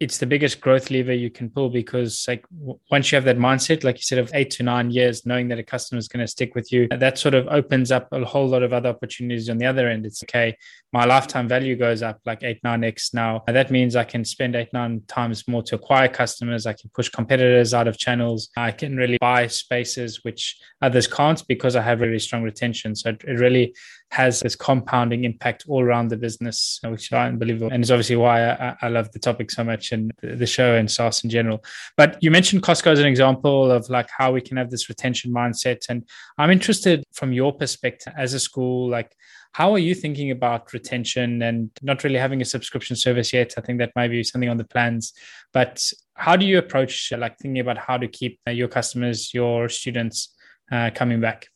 it's 0.02 0.18
the 0.18 0.26
biggest 0.26 0.60
growth 0.60 0.90
lever 0.90 1.12
you 1.12 1.30
can 1.30 1.48
pull 1.48 1.70
because 1.70 2.24
like 2.26 2.44
w- 2.58 2.78
once 2.90 3.12
you 3.12 3.16
have 3.16 3.24
that 3.24 3.38
mindset 3.38 3.84
like 3.84 3.96
you 3.96 4.02
said 4.02 4.18
of 4.18 4.30
eight 4.34 4.50
to 4.50 4.64
nine 4.64 4.90
years 4.90 5.24
knowing 5.24 5.46
that 5.46 5.60
a 5.60 5.62
customer 5.62 5.98
is 5.98 6.08
going 6.08 6.20
to 6.20 6.26
stick 6.26 6.56
with 6.56 6.72
you 6.72 6.88
that 6.88 7.16
sort 7.18 7.34
of 7.34 7.46
opens 7.46 7.92
up 7.92 8.08
a 8.10 8.24
whole 8.24 8.48
lot 8.48 8.64
of 8.64 8.72
other 8.72 8.88
opportunities 8.88 9.48
on 9.48 9.58
the 9.58 9.66
other 9.66 9.88
end. 9.88 10.04
It's 10.04 10.22
okay 10.24 10.56
my 10.92 11.06
lifetime 11.06 11.48
value 11.48 11.74
goes 11.74 12.02
up 12.02 12.20
like 12.26 12.42
eight 12.42 12.60
nine 12.62 12.84
x 12.84 13.14
now. 13.14 13.42
And 13.46 13.56
that 13.56 13.70
means 13.70 13.96
i 13.96 14.04
can 14.04 14.24
spend 14.24 14.54
eight 14.54 14.72
nine 14.72 15.02
times 15.08 15.48
more 15.48 15.62
to 15.64 15.76
acquire 15.76 16.08
customers. 16.08 16.66
I 16.66 16.74
can 16.74 16.90
push 16.94 17.08
competitors 17.08 17.72
out 17.72 17.88
of 17.88 17.96
channels. 17.96 18.50
I 18.56 18.72
can 18.72 18.96
really 18.96 19.16
buy 19.18 19.46
spaces 19.46 20.22
which 20.22 20.58
others 20.82 21.06
can't 21.06 21.42
because 21.48 21.76
i 21.76 21.82
have 21.82 22.00
really 22.00 22.18
strong 22.18 22.42
retention. 22.42 22.94
So 22.94 23.10
it, 23.10 23.22
really 23.42 23.74
has 24.10 24.40
this 24.40 24.54
compounding 24.54 25.24
impact 25.24 25.64
all 25.66 25.82
around 25.82 26.08
the 26.08 26.18
business, 26.18 26.78
which 26.84 27.06
is 27.06 27.12
unbelievable. 27.12 27.70
And 27.72 27.82
it's 27.82 27.90
obviously 27.90 28.16
why 28.16 28.50
I, 28.50 28.76
I 28.82 28.88
love 28.88 29.10
the 29.10 29.18
topic 29.18 29.50
so 29.50 29.64
much 29.64 29.91
and 29.92 30.12
the 30.22 30.46
show 30.46 30.74
and 30.74 30.90
SaaS 30.90 31.24
in 31.24 31.30
general. 31.30 31.64
But 31.96 32.18
you 32.20 32.30
mentioned 32.30 32.62
Costco 32.62 32.92
as 32.92 33.00
an 33.00 33.06
example 33.06 33.70
of 33.70 33.88
like 33.88 34.08
how 34.16 34.32
we 34.32 34.40
can 34.40 34.56
have 34.56 34.70
this 34.70 34.88
retention 34.88 35.32
mindset. 35.32 35.86
And 35.88 36.08
I'm 36.38 36.50
interested 36.50 37.04
from 37.12 37.32
your 37.32 37.52
perspective 37.52 38.12
as 38.16 38.34
a 38.34 38.40
school, 38.40 38.88
like 38.88 39.14
how 39.52 39.72
are 39.72 39.78
you 39.78 39.94
thinking 39.94 40.30
about 40.30 40.72
retention 40.72 41.42
and 41.42 41.70
not 41.82 42.04
really 42.04 42.18
having 42.18 42.40
a 42.40 42.44
subscription 42.44 42.96
service 42.96 43.32
yet? 43.32 43.54
I 43.58 43.60
think 43.60 43.78
that 43.78 43.92
might 43.94 44.08
be 44.08 44.24
something 44.24 44.48
on 44.48 44.56
the 44.56 44.64
plans. 44.64 45.12
But 45.52 45.82
how 46.14 46.36
do 46.36 46.46
you 46.46 46.58
approach 46.58 47.12
like 47.12 47.38
thinking 47.38 47.60
about 47.60 47.78
how 47.78 47.98
to 47.98 48.08
keep 48.08 48.40
your 48.46 48.68
customers, 48.68 49.34
your 49.34 49.68
students 49.68 50.34
uh, 50.70 50.90
coming 50.94 51.20
back? 51.20 51.48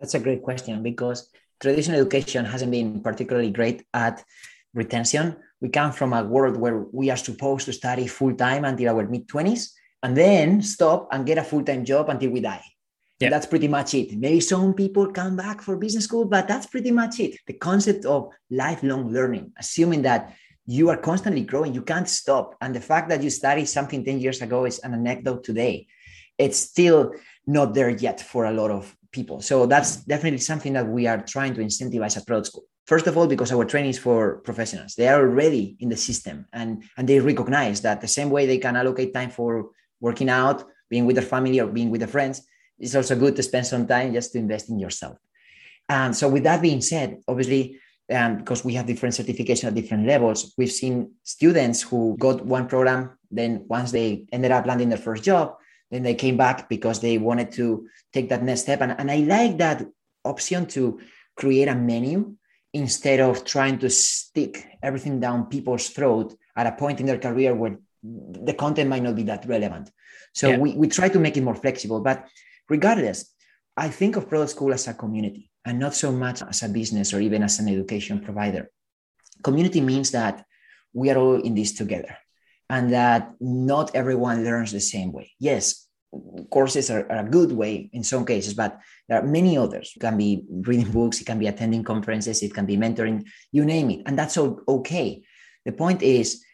That's 0.00 0.14
a 0.14 0.18
great 0.18 0.42
question 0.42 0.82
because 0.82 1.30
traditional 1.60 2.00
education 2.00 2.44
hasn't 2.44 2.72
been 2.72 3.00
particularly 3.00 3.50
great 3.50 3.84
at 3.94 4.24
retention. 4.74 5.36
We 5.64 5.70
come 5.70 5.92
from 5.92 6.12
a 6.12 6.22
world 6.22 6.58
where 6.58 6.84
we 6.92 7.08
are 7.08 7.16
supposed 7.16 7.64
to 7.64 7.72
study 7.72 8.06
full 8.06 8.34
time 8.34 8.66
until 8.66 8.94
our 8.94 9.08
mid 9.08 9.26
20s 9.26 9.70
and 10.02 10.14
then 10.14 10.60
stop 10.60 11.08
and 11.10 11.24
get 11.24 11.38
a 11.38 11.42
full 11.42 11.64
time 11.64 11.86
job 11.86 12.10
until 12.10 12.32
we 12.32 12.40
die. 12.40 12.62
Yeah. 13.18 13.30
That's 13.30 13.46
pretty 13.46 13.68
much 13.68 13.94
it. 13.94 14.14
Maybe 14.14 14.40
some 14.40 14.74
people 14.74 15.10
come 15.10 15.36
back 15.36 15.62
for 15.62 15.78
business 15.78 16.04
school, 16.04 16.26
but 16.26 16.46
that's 16.46 16.66
pretty 16.66 16.90
much 16.90 17.18
it. 17.18 17.38
The 17.46 17.54
concept 17.54 18.04
of 18.04 18.28
lifelong 18.50 19.10
learning, 19.10 19.54
assuming 19.58 20.02
that 20.02 20.36
you 20.66 20.90
are 20.90 20.98
constantly 20.98 21.44
growing, 21.44 21.72
you 21.72 21.80
can't 21.80 22.10
stop. 22.10 22.56
And 22.60 22.74
the 22.74 22.82
fact 22.82 23.08
that 23.08 23.22
you 23.22 23.30
studied 23.30 23.64
something 23.64 24.04
10 24.04 24.20
years 24.20 24.42
ago 24.42 24.66
is 24.66 24.80
an 24.80 24.92
anecdote 24.92 25.44
today. 25.44 25.86
It's 26.36 26.58
still 26.58 27.14
not 27.46 27.72
there 27.72 27.88
yet 27.88 28.20
for 28.20 28.44
a 28.44 28.52
lot 28.52 28.70
of 28.70 28.94
people. 29.12 29.40
So 29.40 29.64
that's 29.64 29.96
definitely 30.04 30.40
something 30.40 30.74
that 30.74 30.86
we 30.86 31.06
are 31.06 31.22
trying 31.22 31.54
to 31.54 31.62
incentivize 31.62 32.18
at 32.18 32.26
Product 32.26 32.48
School. 32.48 32.64
First 32.86 33.06
of 33.06 33.16
all, 33.16 33.26
because 33.26 33.50
our 33.50 33.64
training 33.64 33.90
is 33.90 33.98
for 33.98 34.38
professionals, 34.38 34.94
they 34.94 35.08
are 35.08 35.20
already 35.20 35.76
in 35.80 35.88
the 35.88 35.96
system 35.96 36.46
and, 36.52 36.84
and 36.96 37.08
they 37.08 37.18
recognize 37.18 37.80
that 37.80 38.00
the 38.00 38.08
same 38.08 38.28
way 38.28 38.46
they 38.46 38.58
can 38.58 38.76
allocate 38.76 39.14
time 39.14 39.30
for 39.30 39.70
working 40.00 40.28
out, 40.28 40.64
being 40.90 41.06
with 41.06 41.16
their 41.16 41.24
family, 41.24 41.60
or 41.60 41.66
being 41.66 41.90
with 41.90 42.00
their 42.00 42.08
friends, 42.08 42.46
it's 42.78 42.94
also 42.94 43.16
good 43.16 43.36
to 43.36 43.42
spend 43.42 43.66
some 43.66 43.86
time 43.86 44.12
just 44.12 44.32
to 44.32 44.38
invest 44.38 44.68
in 44.68 44.78
yourself. 44.78 45.16
And 45.88 46.14
so, 46.14 46.28
with 46.28 46.42
that 46.44 46.60
being 46.60 46.82
said, 46.82 47.20
obviously, 47.26 47.78
um, 48.12 48.38
because 48.38 48.64
we 48.64 48.74
have 48.74 48.86
different 48.86 49.14
certification 49.14 49.68
at 49.68 49.74
different 49.74 50.06
levels, 50.06 50.52
we've 50.58 50.72
seen 50.72 51.12
students 51.22 51.82
who 51.82 52.16
got 52.18 52.44
one 52.44 52.68
program, 52.68 53.16
then 53.30 53.64
once 53.68 53.92
they 53.92 54.26
ended 54.30 54.50
up 54.50 54.66
landing 54.66 54.90
their 54.90 54.98
first 54.98 55.24
job, 55.24 55.56
then 55.90 56.02
they 56.02 56.14
came 56.14 56.36
back 56.36 56.68
because 56.68 57.00
they 57.00 57.16
wanted 57.18 57.52
to 57.52 57.88
take 58.12 58.28
that 58.28 58.42
next 58.42 58.62
step. 58.62 58.80
And, 58.80 58.94
and 58.98 59.10
I 59.10 59.18
like 59.18 59.58
that 59.58 59.86
option 60.24 60.66
to 60.66 61.00
create 61.36 61.68
a 61.68 61.74
menu 61.74 62.36
instead 62.74 63.20
of 63.20 63.44
trying 63.44 63.78
to 63.78 63.88
stick 63.88 64.66
everything 64.82 65.20
down 65.20 65.46
people's 65.46 65.88
throat 65.88 66.34
at 66.56 66.66
a 66.66 66.72
point 66.72 67.00
in 67.00 67.06
their 67.06 67.18
career 67.18 67.54
where 67.54 67.78
the 68.02 68.52
content 68.52 68.90
might 68.90 69.02
not 69.02 69.14
be 69.14 69.22
that 69.22 69.46
relevant. 69.46 69.90
So 70.34 70.50
yeah. 70.50 70.58
we, 70.58 70.74
we 70.74 70.88
try 70.88 71.08
to 71.08 71.18
make 71.18 71.36
it 71.36 71.42
more 71.42 71.54
flexible. 71.54 72.00
But 72.00 72.26
regardless, 72.68 73.32
I 73.76 73.88
think 73.88 74.16
of 74.16 74.28
product 74.28 74.50
school 74.50 74.74
as 74.74 74.88
a 74.88 74.94
community 74.94 75.50
and 75.64 75.78
not 75.78 75.94
so 75.94 76.12
much 76.12 76.42
as 76.42 76.62
a 76.62 76.68
business 76.68 77.14
or 77.14 77.20
even 77.20 77.42
as 77.42 77.60
an 77.60 77.68
education 77.68 78.20
provider. 78.20 78.70
Community 79.42 79.80
means 79.80 80.10
that 80.10 80.44
we 80.92 81.10
are 81.10 81.16
all 81.16 81.40
in 81.40 81.54
this 81.54 81.72
together 81.72 82.16
and 82.68 82.92
that 82.92 83.34
not 83.40 83.94
everyone 83.94 84.44
learns 84.44 84.72
the 84.72 84.80
same 84.80 85.12
way. 85.12 85.32
Yes, 85.38 85.83
courses 86.50 86.90
are, 86.90 87.10
are, 87.10 87.26
a 87.26 87.28
good 87.28 87.52
way 87.52 87.90
in 87.92 88.02
some 88.02 88.24
cases, 88.24 88.54
but 88.54 88.78
there 89.08 89.20
are 89.20 89.26
many 89.26 89.56
others. 89.56 89.92
It 89.96 90.00
can 90.00 90.16
be 90.16 90.44
reading 90.48 90.90
books, 90.90 91.20
it 91.20 91.26
can 91.26 91.38
be 91.38 91.46
attending 91.46 91.84
conferences, 91.84 92.42
it 92.42 92.54
can 92.54 92.66
be 92.66 92.76
mentoring, 92.76 93.26
you 93.52 93.64
name 93.64 93.90
it. 93.90 94.02
And 94.06 94.18
that's 94.18 94.36
all 94.36 94.60
okay. 94.68 95.22
The 95.64 95.72
point 95.72 96.02
is, 96.02 96.44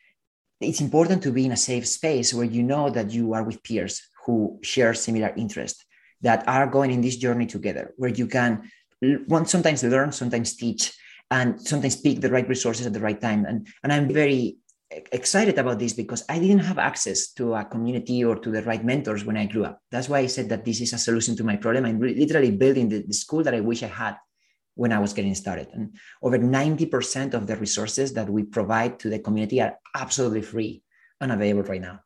it's 0.60 0.80
important 0.80 1.22
to 1.22 1.32
be 1.32 1.46
in 1.46 1.52
a 1.52 1.56
safe 1.56 1.86
space 1.86 2.34
where 2.34 2.44
you 2.44 2.62
know 2.62 2.90
that 2.90 3.10
you 3.10 3.32
are 3.32 3.42
with 3.42 3.62
peers 3.62 4.02
who 4.26 4.58
share 4.62 4.92
similar 4.94 5.32
interests 5.36 5.84
that 6.20 6.46
are 6.46 6.66
going 6.66 6.90
in 6.90 7.00
this 7.00 7.16
journey 7.16 7.46
together, 7.46 7.94
where 7.96 8.10
you 8.10 8.26
can 8.26 8.70
sometimes 9.46 9.82
learn, 9.82 10.12
sometimes 10.12 10.54
teach, 10.54 10.92
and 11.30 11.60
sometimes 11.60 11.96
pick 11.96 12.20
the 12.20 12.30
right 12.30 12.48
resources 12.48 12.86
at 12.86 12.92
the 12.92 13.00
right 13.00 13.20
time. 13.20 13.46
And, 13.46 13.66
and 13.82 13.92
I'm 13.92 14.12
very 14.12 14.58
excited 14.90 15.58
about 15.58 15.78
this 15.78 15.92
because 15.92 16.24
I 16.28 16.38
didn't 16.38 16.64
have 16.64 16.78
access 16.78 17.32
to 17.34 17.54
a 17.54 17.64
community 17.64 18.24
or 18.24 18.36
to 18.36 18.50
the 18.50 18.62
right 18.62 18.84
mentors 18.84 19.24
when 19.24 19.36
I 19.36 19.46
grew 19.46 19.64
up. 19.64 19.80
That's 19.90 20.08
why 20.08 20.18
I 20.20 20.26
said 20.26 20.48
that 20.48 20.64
this 20.64 20.80
is 20.80 20.92
a 20.92 20.98
solution 20.98 21.36
to 21.36 21.44
my 21.44 21.56
problem. 21.56 21.84
I'm 21.84 22.00
literally 22.00 22.50
building 22.50 22.88
the, 22.88 23.02
the 23.06 23.14
school 23.14 23.42
that 23.44 23.54
I 23.54 23.60
wish 23.60 23.82
I 23.82 23.88
had 23.88 24.16
when 24.74 24.92
I 24.92 24.98
was 24.98 25.12
getting 25.12 25.34
started. 25.34 25.68
And 25.72 25.96
over 26.22 26.38
90% 26.38 27.34
of 27.34 27.46
the 27.46 27.56
resources 27.56 28.14
that 28.14 28.28
we 28.28 28.42
provide 28.42 28.98
to 29.00 29.10
the 29.10 29.18
community 29.18 29.60
are 29.60 29.78
absolutely 29.94 30.42
free 30.42 30.82
and 31.20 31.32
available 31.32 31.68
right 31.68 31.80
now. 31.80 32.00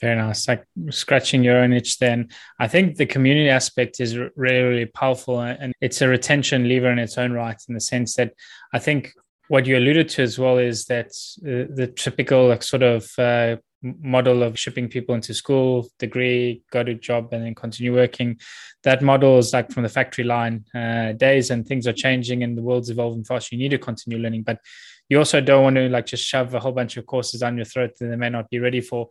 Very 0.00 0.16
nice. 0.16 0.48
Like 0.48 0.64
scratching 0.88 1.44
your 1.44 1.58
own 1.58 1.74
itch, 1.74 1.98
then 1.98 2.30
I 2.58 2.68
think 2.68 2.96
the 2.96 3.04
community 3.04 3.50
aspect 3.50 4.00
is 4.00 4.16
really, 4.16 4.62
really 4.62 4.86
powerful 4.86 5.40
and 5.40 5.74
it's 5.80 6.00
a 6.00 6.08
retention 6.08 6.66
lever 6.66 6.90
in 6.90 6.98
its 6.98 7.18
own 7.18 7.32
right, 7.32 7.60
in 7.68 7.74
the 7.74 7.80
sense 7.80 8.14
that 8.14 8.32
I 8.72 8.78
think 8.78 9.12
what 9.50 9.66
you 9.66 9.76
alluded 9.76 10.08
to 10.08 10.22
as 10.22 10.38
well 10.38 10.58
is 10.58 10.84
that 10.84 11.08
uh, 11.42 11.66
the 11.74 11.92
typical 11.96 12.46
like 12.46 12.62
sort 12.62 12.84
of 12.84 13.10
uh, 13.18 13.56
model 13.82 14.44
of 14.44 14.56
shipping 14.56 14.88
people 14.88 15.12
into 15.12 15.34
school, 15.34 15.88
degree, 15.98 16.62
go 16.70 16.84
to 16.84 16.94
job, 16.94 17.32
and 17.32 17.44
then 17.44 17.56
continue 17.56 17.92
working. 17.92 18.38
That 18.84 19.02
model 19.02 19.38
is 19.38 19.52
like 19.52 19.72
from 19.72 19.82
the 19.82 19.88
factory 19.88 20.22
line 20.22 20.66
uh, 20.72 21.14
days, 21.14 21.50
and 21.50 21.66
things 21.66 21.88
are 21.88 21.92
changing, 21.92 22.44
and 22.44 22.56
the 22.56 22.62
world's 22.62 22.90
evolving 22.90 23.24
fast. 23.24 23.50
You 23.50 23.58
need 23.58 23.72
to 23.72 23.78
continue 23.78 24.20
learning, 24.22 24.44
but 24.44 24.60
you 25.08 25.18
also 25.18 25.40
don't 25.40 25.64
want 25.64 25.74
to 25.76 25.88
like 25.88 26.06
just 26.06 26.24
shove 26.24 26.54
a 26.54 26.60
whole 26.60 26.70
bunch 26.70 26.96
of 26.96 27.06
courses 27.06 27.40
down 27.40 27.56
your 27.56 27.64
throat 27.64 27.90
that 27.98 28.06
they 28.06 28.14
may 28.14 28.30
not 28.30 28.50
be 28.50 28.60
ready 28.60 28.80
for. 28.80 29.08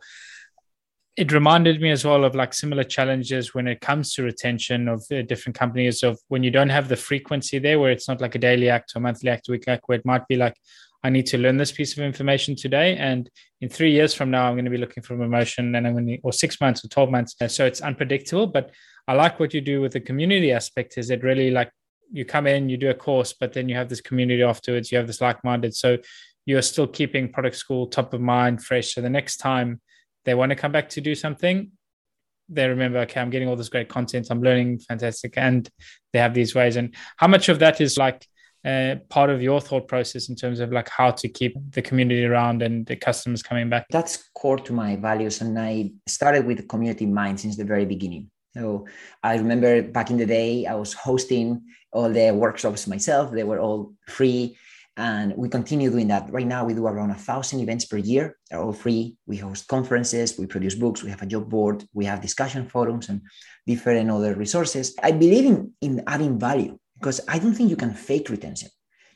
It 1.16 1.32
reminded 1.32 1.80
me 1.80 1.90
as 1.90 2.04
well 2.04 2.24
of 2.24 2.34
like 2.34 2.54
similar 2.54 2.84
challenges 2.84 3.52
when 3.52 3.66
it 3.66 3.80
comes 3.80 4.14
to 4.14 4.22
retention 4.22 4.88
of 4.88 5.04
uh, 5.12 5.22
different 5.22 5.58
companies. 5.58 6.02
Of 6.02 6.18
when 6.28 6.42
you 6.42 6.50
don't 6.50 6.70
have 6.70 6.88
the 6.88 6.96
frequency 6.96 7.58
there, 7.58 7.78
where 7.78 7.90
it's 7.90 8.08
not 8.08 8.20
like 8.20 8.34
a 8.36 8.38
daily 8.38 8.70
act 8.70 8.92
or 8.94 9.00
monthly 9.00 9.30
act, 9.30 9.48
week 9.48 9.68
act, 9.68 9.84
where 9.86 9.98
it 9.98 10.06
might 10.06 10.26
be 10.28 10.36
like 10.36 10.54
I 11.02 11.08
need 11.08 11.26
to 11.26 11.38
learn 11.38 11.56
this 11.56 11.72
piece 11.72 11.96
of 11.96 12.04
information 12.04 12.54
today. 12.54 12.96
And 12.96 13.30
in 13.60 13.68
three 13.68 13.90
years 13.90 14.12
from 14.12 14.30
now, 14.30 14.46
I'm 14.46 14.54
going 14.54 14.66
to 14.66 14.70
be 14.70 14.76
looking 14.76 15.02
for 15.02 15.14
a 15.14 15.18
promotion 15.18 15.74
and 15.74 15.86
I'm 15.86 15.94
going 15.94 16.06
to, 16.06 16.18
or 16.22 16.32
six 16.32 16.60
months 16.60 16.84
or 16.84 16.88
12 16.88 17.10
months. 17.10 17.36
So 17.48 17.64
it's 17.64 17.80
unpredictable. 17.80 18.46
But 18.46 18.70
I 19.08 19.14
like 19.14 19.40
what 19.40 19.54
you 19.54 19.62
do 19.62 19.80
with 19.80 19.92
the 19.92 20.00
community 20.00 20.52
aspect 20.52 20.98
is 20.98 21.10
it 21.10 21.22
really 21.22 21.50
like 21.50 21.70
you 22.12 22.24
come 22.24 22.46
in, 22.46 22.68
you 22.68 22.76
do 22.76 22.90
a 22.90 22.94
course, 22.94 23.32
but 23.32 23.52
then 23.52 23.68
you 23.68 23.76
have 23.76 23.88
this 23.88 24.00
community 24.00 24.42
afterwards, 24.42 24.92
you 24.92 24.98
have 24.98 25.06
this 25.06 25.20
like 25.20 25.42
minded. 25.42 25.74
So 25.74 25.98
you're 26.44 26.62
still 26.62 26.86
keeping 26.86 27.32
product 27.32 27.56
school 27.56 27.86
top 27.86 28.12
of 28.12 28.20
mind, 28.20 28.62
fresh. 28.62 28.94
So 28.94 29.00
the 29.00 29.08
next 29.08 29.38
time 29.38 29.80
they 30.24 30.34
want 30.34 30.50
to 30.50 30.56
come 30.56 30.72
back 30.72 30.88
to 30.90 31.00
do 31.00 31.14
something, 31.14 31.70
they 32.48 32.68
remember, 32.68 32.98
okay, 32.98 33.20
I'm 33.20 33.30
getting 33.30 33.48
all 33.48 33.56
this 33.56 33.68
great 33.68 33.88
content, 33.88 34.26
I'm 34.30 34.42
learning 34.42 34.80
fantastic, 34.80 35.34
and 35.36 35.68
they 36.12 36.18
have 36.18 36.34
these 36.34 36.54
ways. 36.54 36.76
And 36.76 36.94
how 37.16 37.28
much 37.28 37.48
of 37.48 37.60
that 37.60 37.80
is 37.80 37.96
like 37.96 38.26
uh, 38.64 38.96
part 39.08 39.30
of 39.30 39.40
your 39.40 39.60
thought 39.60 39.88
process 39.88 40.28
in 40.28 40.36
terms 40.36 40.60
of 40.60 40.72
like 40.72 40.88
how 40.88 41.12
to 41.12 41.28
keep 41.28 41.56
the 41.70 41.80
community 41.80 42.24
around 42.24 42.62
and 42.62 42.84
the 42.86 42.96
customers 42.96 43.42
coming 43.42 43.70
back? 43.70 43.86
That's 43.90 44.30
core 44.34 44.58
to 44.58 44.72
my 44.72 44.96
values, 44.96 45.40
and 45.40 45.58
I 45.58 45.92
started 46.08 46.44
with 46.44 46.58
the 46.58 46.64
community 46.64 47.04
in 47.04 47.14
mind 47.14 47.40
since 47.40 47.56
the 47.56 47.64
very 47.64 47.84
beginning. 47.84 48.30
So 48.54 48.86
I 49.22 49.36
remember 49.36 49.80
back 49.82 50.10
in 50.10 50.16
the 50.16 50.26
day, 50.26 50.66
I 50.66 50.74
was 50.74 50.92
hosting 50.92 51.62
all 51.92 52.10
the 52.10 52.32
workshops 52.32 52.88
myself. 52.88 53.30
They 53.30 53.44
were 53.44 53.60
all 53.60 53.94
free. 54.08 54.56
And 54.96 55.34
we 55.36 55.48
continue 55.48 55.90
doing 55.90 56.08
that. 56.08 56.30
Right 56.32 56.46
now, 56.46 56.64
we 56.64 56.74
do 56.74 56.86
around 56.86 57.10
a 57.10 57.14
thousand 57.14 57.60
events 57.60 57.84
per 57.86 57.96
year. 57.96 58.36
They're 58.50 58.60
all 58.60 58.72
free. 58.72 59.16
We 59.26 59.36
host 59.36 59.68
conferences, 59.68 60.38
we 60.38 60.46
produce 60.46 60.74
books, 60.74 61.02
we 61.02 61.10
have 61.10 61.22
a 61.22 61.26
job 61.26 61.48
board, 61.48 61.84
we 61.94 62.04
have 62.04 62.20
discussion 62.20 62.68
forums 62.68 63.08
and 63.08 63.22
different 63.66 64.10
other 64.10 64.34
resources. 64.34 64.94
I 65.02 65.12
believe 65.12 65.46
in, 65.46 65.72
in 65.80 66.02
adding 66.06 66.38
value 66.38 66.78
because 66.98 67.20
I 67.28 67.38
don't 67.38 67.54
think 67.54 67.70
you 67.70 67.76
can 67.76 67.94
fake 67.94 68.28
retention. 68.28 68.68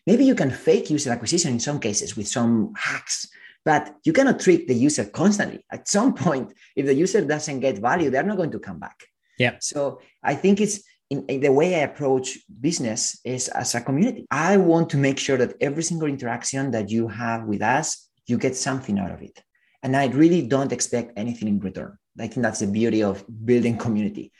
Maybe 0.06 0.24
you 0.24 0.34
can 0.34 0.50
fake 0.50 0.90
user 0.90 1.10
acquisition 1.10 1.52
in 1.52 1.60
some 1.60 1.80
cases 1.80 2.16
with 2.16 2.28
some 2.28 2.72
hacks, 2.76 3.28
but 3.64 3.94
you 4.04 4.12
cannot 4.12 4.40
trick 4.40 4.66
the 4.66 4.74
user 4.74 5.04
constantly. 5.06 5.64
At 5.70 5.88
some 5.88 6.14
point, 6.24 6.52
if 6.76 6.86
the 6.86 6.94
user 6.94 7.24
doesn't 7.24 7.60
get 7.60 7.78
value, 7.78 8.10
they're 8.10 8.22
not 8.22 8.36
going 8.36 8.52
to 8.52 8.58
come 8.58 8.78
back. 8.78 8.98
Yeah. 9.38 9.56
So 9.60 10.00
I 10.22 10.34
think 10.34 10.60
it's 10.60 10.82
in, 11.10 11.24
in, 11.26 11.40
the 11.40 11.52
way 11.52 11.76
I 11.76 11.80
approach 11.80 12.38
business 12.60 13.20
is 13.24 13.48
as 13.48 13.74
a 13.74 13.80
community. 13.80 14.26
I 14.30 14.56
want 14.56 14.90
to 14.90 14.96
make 14.96 15.18
sure 15.18 15.36
that 15.36 15.54
every 15.60 15.82
single 15.82 16.08
interaction 16.08 16.70
that 16.70 16.90
you 16.90 17.08
have 17.08 17.44
with 17.44 17.62
us, 17.62 18.08
you 18.26 18.38
get 18.38 18.56
something 18.56 18.98
out 18.98 19.10
of 19.10 19.22
it. 19.22 19.42
And 19.82 19.96
I 19.96 20.06
really 20.06 20.46
don't 20.46 20.72
expect 20.72 21.12
anything 21.16 21.48
in 21.48 21.60
return. 21.60 21.98
I 22.18 22.26
think 22.28 22.42
that's 22.42 22.60
the 22.60 22.66
beauty 22.66 23.02
of 23.02 23.24
building 23.44 23.76
community. 23.76 24.32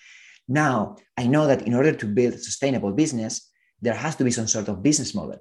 Now, 0.48 0.96
I 1.16 1.26
know 1.26 1.46
that 1.46 1.62
in 1.62 1.74
order 1.74 1.92
to 1.92 2.06
build 2.06 2.34
a 2.34 2.38
sustainable 2.38 2.92
business, 2.92 3.50
there 3.80 3.94
has 3.94 4.16
to 4.16 4.24
be 4.24 4.30
some 4.30 4.46
sort 4.46 4.68
of 4.68 4.82
business 4.82 5.14
model. 5.14 5.38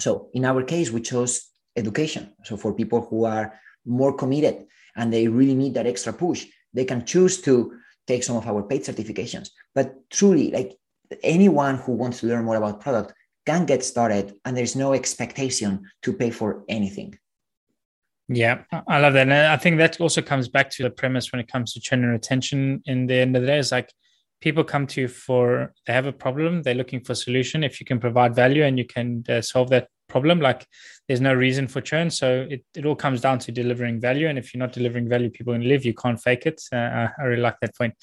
So 0.00 0.30
in 0.32 0.44
our 0.44 0.62
case, 0.62 0.90
we 0.90 1.00
chose 1.00 1.48
education. 1.76 2.32
So 2.44 2.56
for 2.56 2.74
people 2.74 3.06
who 3.08 3.24
are 3.24 3.54
more 3.84 4.16
committed 4.16 4.66
and 4.96 5.12
they 5.12 5.28
really 5.28 5.54
need 5.54 5.74
that 5.74 5.86
extra 5.86 6.12
push, 6.12 6.46
they 6.74 6.84
can 6.84 7.04
choose 7.04 7.40
to 7.42 7.74
take 8.06 8.24
some 8.24 8.36
of 8.36 8.46
our 8.46 8.62
paid 8.62 8.82
certifications. 8.82 9.50
But 9.74 9.94
truly, 10.10 10.50
like 10.50 10.76
anyone 11.22 11.76
who 11.76 11.92
wants 11.92 12.20
to 12.20 12.26
learn 12.26 12.44
more 12.44 12.56
about 12.56 12.80
product 12.80 13.12
can 13.46 13.66
get 13.66 13.84
started 13.84 14.34
and 14.44 14.56
there's 14.56 14.76
no 14.76 14.92
expectation 14.92 15.84
to 16.02 16.12
pay 16.12 16.30
for 16.30 16.64
anything. 16.68 17.18
Yeah, 18.28 18.62
I 18.88 19.00
love 19.00 19.14
that. 19.14 19.22
And 19.22 19.32
I 19.32 19.56
think 19.56 19.78
that 19.78 20.00
also 20.00 20.22
comes 20.22 20.48
back 20.48 20.70
to 20.70 20.84
the 20.84 20.90
premise 20.90 21.32
when 21.32 21.40
it 21.40 21.50
comes 21.50 21.72
to 21.72 21.80
churn 21.80 22.04
and 22.04 22.12
retention 22.12 22.82
in 22.86 23.06
the 23.06 23.16
end 23.16 23.36
of 23.36 23.42
the 23.42 23.48
day 23.48 23.58
is 23.58 23.72
like 23.72 23.92
people 24.40 24.64
come 24.64 24.86
to 24.88 25.02
you 25.02 25.08
for 25.08 25.72
they 25.86 25.92
have 25.92 26.06
a 26.06 26.12
problem 26.12 26.62
they're 26.62 26.74
looking 26.74 27.00
for 27.00 27.12
a 27.12 27.16
solution 27.16 27.62
if 27.62 27.80
you 27.80 27.86
can 27.86 28.00
provide 28.00 28.34
value 28.34 28.64
and 28.64 28.76
you 28.76 28.84
can 28.84 29.24
uh, 29.28 29.40
solve 29.40 29.70
that 29.70 29.88
problem 30.08 30.40
like 30.40 30.66
there's 31.08 31.20
no 31.20 31.34
reason 31.34 31.66
for 31.66 31.80
churn. 31.80 32.10
So 32.10 32.46
it, 32.48 32.64
it 32.74 32.86
all 32.86 32.94
comes 32.94 33.20
down 33.20 33.38
to 33.40 33.52
delivering 33.52 34.00
value. 34.00 34.28
And 34.28 34.38
if 34.38 34.54
you're 34.54 34.60
not 34.60 34.72
delivering 34.72 35.08
value 35.08 35.30
people 35.30 35.52
can 35.52 35.66
live. 35.66 35.84
You 35.84 35.94
can't 35.94 36.20
fake 36.20 36.46
it. 36.46 36.62
Uh, 36.72 37.08
i 37.18 37.22
really 37.24 37.42
like 37.42 37.58
that 37.60 37.76
point. 37.76 37.94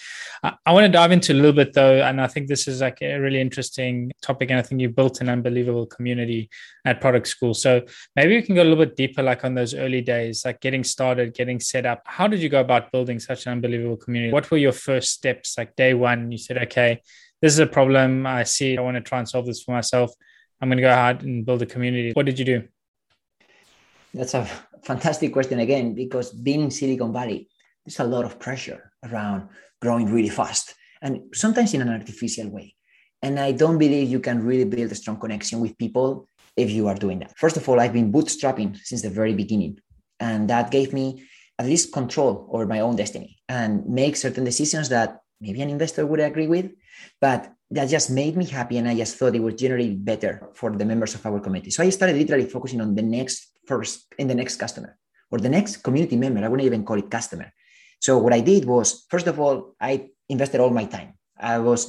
I, 0.44 0.54
I, 0.66 0.74
want 0.74 0.86
to 0.86 0.92
dive 0.92 1.12
into 1.12 1.34
a 1.34 1.36
little 1.36 1.54
bit 1.54 1.74
though. 1.74 2.02
And 2.02 2.20
i 2.20 2.28
think 2.28 2.48
this 2.48 2.68
is 2.68 2.82
like 2.82 3.02
a 3.02 3.18
really 3.18 3.40
interesting 3.40 4.12
topic. 4.22 4.50
And 4.52 4.60
i 4.60 4.62
think 4.62 4.82
you 4.82 4.90
built 4.90 5.22
an 5.22 5.30
unbelievable 5.30 5.86
community 5.86 6.50
at 6.86 7.00
product 7.02 7.28
school. 7.28 7.54
So 7.54 7.84
maybe 8.16 8.36
we 8.36 8.42
can 8.42 8.56
go 8.56 8.64
a 8.64 8.68
little 8.70 8.84
bit 8.86 8.96
deeper 8.96 9.24
like 9.24 9.46
on 9.46 9.56
those 9.56 9.74
early 9.74 10.02
days 10.02 10.44
like 10.46 10.60
getting 10.60 10.84
started 10.84 11.34
getting 11.34 11.60
set 11.60 11.86
up. 11.86 12.02
How 12.06 12.28
did 12.28 12.42
you 12.42 12.50
go 12.50 12.60
about 12.60 12.92
building 12.92 13.20
such 13.20 13.46
an 13.46 13.54
unbelievable 13.54 13.98
community? 13.98 14.34
What 14.34 14.52
were 14.52 14.58
your 14.58 14.74
first 14.74 15.12
steps 15.12 15.58
like 15.58 15.76
day 15.76 15.94
one? 15.94 16.32
You 16.32 16.38
said 16.38 16.58
okay 16.64 17.02
this 17.42 17.54
is 17.54 17.60
a 17.60 17.68
problem. 17.68 18.28
I 18.28 18.44
see 18.44 18.78
i 18.78 18.82
want 18.82 18.98
to 18.98 19.02
try 19.02 19.20
and 19.20 19.30
solve 19.30 19.46
this 19.46 19.64
for 19.64 19.72
myself 19.72 20.12
I'm 20.62 20.70
going 20.70 20.78
to 20.78 20.82
go 20.82 20.92
ahead 20.92 21.24
and 21.24 21.46
build 21.46 21.62
a 21.62 21.66
community. 21.66 22.12
What 22.14 22.26
did 22.26 22.38
you 22.40 22.46
do? 22.46 22.64
That's 24.14 24.34
a 24.34 24.46
fantastic 24.84 25.32
question 25.32 25.60
again, 25.60 25.94
because 25.94 26.32
being 26.32 26.62
in 26.62 26.72
Silicon 26.72 27.14
Valley, 27.14 27.50
there's 27.86 28.00
a 28.00 28.04
lot 28.04 28.26
of 28.26 28.40
pressure 28.40 28.92
around 29.04 29.50
growing 29.82 30.12
really 30.12 30.30
fast 30.30 30.76
and 31.02 31.22
sometimes 31.34 31.74
in 31.74 31.82
an 31.82 31.90
artificial 31.90 32.50
way. 32.50 32.76
And 33.22 33.40
I 33.40 33.52
don't 33.52 33.78
believe 33.78 34.10
you 34.10 34.20
can 34.20 34.46
really 34.46 34.66
build 34.66 34.92
a 34.92 34.96
strong 34.96 35.20
connection 35.20 35.60
with 35.60 35.78
people 35.78 36.28
if 36.58 36.70
you 36.72 36.88
are 36.88 36.96
doing 36.96 37.20
that. 37.20 37.38
First 37.38 37.58
of 37.58 37.68
all, 37.70 37.80
I've 37.80 37.94
been 37.94 38.12
bootstrapping 38.12 38.78
since 38.78 39.02
the 39.02 39.10
very 39.10 39.34
beginning. 39.34 39.80
And 40.20 40.50
that 40.50 40.72
gave 40.72 40.92
me 40.92 41.24
at 41.58 41.66
least 41.66 41.94
control 41.94 42.50
over 42.52 42.66
my 42.66 42.80
own 42.82 42.96
destiny 42.96 43.40
and 43.48 43.86
make 43.86 44.16
certain 44.16 44.44
decisions 44.44 44.90
that 44.90 45.20
maybe 45.40 45.62
an 45.62 45.70
investor 45.70 46.06
would 46.06 46.20
agree 46.20 46.48
with, 46.48 46.72
but 47.22 47.54
that 47.72 47.86
just 47.86 48.10
made 48.10 48.36
me 48.36 48.46
happy 48.46 48.78
and 48.78 48.88
i 48.88 48.96
just 48.96 49.18
thought 49.18 49.36
it 49.36 49.44
was 49.44 49.56
generally 49.56 49.94
better 49.94 50.50
for 50.54 50.72
the 50.72 50.86
members 50.86 51.14
of 51.16 51.26
our 51.26 51.40
community 51.40 51.72
so 51.72 51.84
i 51.84 51.90
started 51.90 52.16
literally 52.18 52.46
focusing 52.46 52.82
on 52.82 52.96
the 52.96 53.02
next 53.02 53.50
first 53.70 54.12
in 54.18 54.28
the 54.28 54.36
next 54.36 54.56
customer 54.56 54.98
or 55.32 55.38
the 55.40 55.50
next 55.58 55.78
community 55.86 56.18
member. 56.18 56.44
I 56.44 56.48
wouldn't 56.48 56.66
even 56.66 56.84
call 56.84 56.98
it 56.98 57.10
customer. 57.18 57.48
So 58.00 58.18
what 58.18 58.34
i 58.34 58.42
did 58.42 58.66
was 58.66 59.06
first 59.14 59.28
of 59.28 59.40
all 59.40 59.76
i 59.80 60.10
invested 60.28 60.60
all 60.62 60.74
my 60.82 60.86
time. 60.86 61.14
I 61.40 61.60
was 61.60 61.82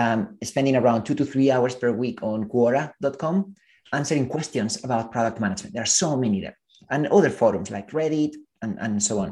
um, 0.00 0.38
spending 0.42 0.76
around 0.76 1.04
two 1.04 1.16
to 1.16 1.24
three 1.24 1.50
hours 1.50 1.74
per 1.74 1.90
week 1.92 2.22
on 2.22 2.48
quora.com 2.52 3.54
answering 3.92 4.28
questions 4.28 4.82
about 4.84 5.12
product 5.12 5.38
management. 5.40 5.74
There 5.74 5.82
are 5.82 5.96
so 6.04 6.16
many 6.16 6.40
there 6.40 6.58
and 6.90 7.06
other 7.08 7.30
forums 7.30 7.70
like 7.70 7.90
reddit 7.90 8.34
and, 8.62 8.78
and 8.78 9.02
so 9.02 9.14
on. 9.24 9.30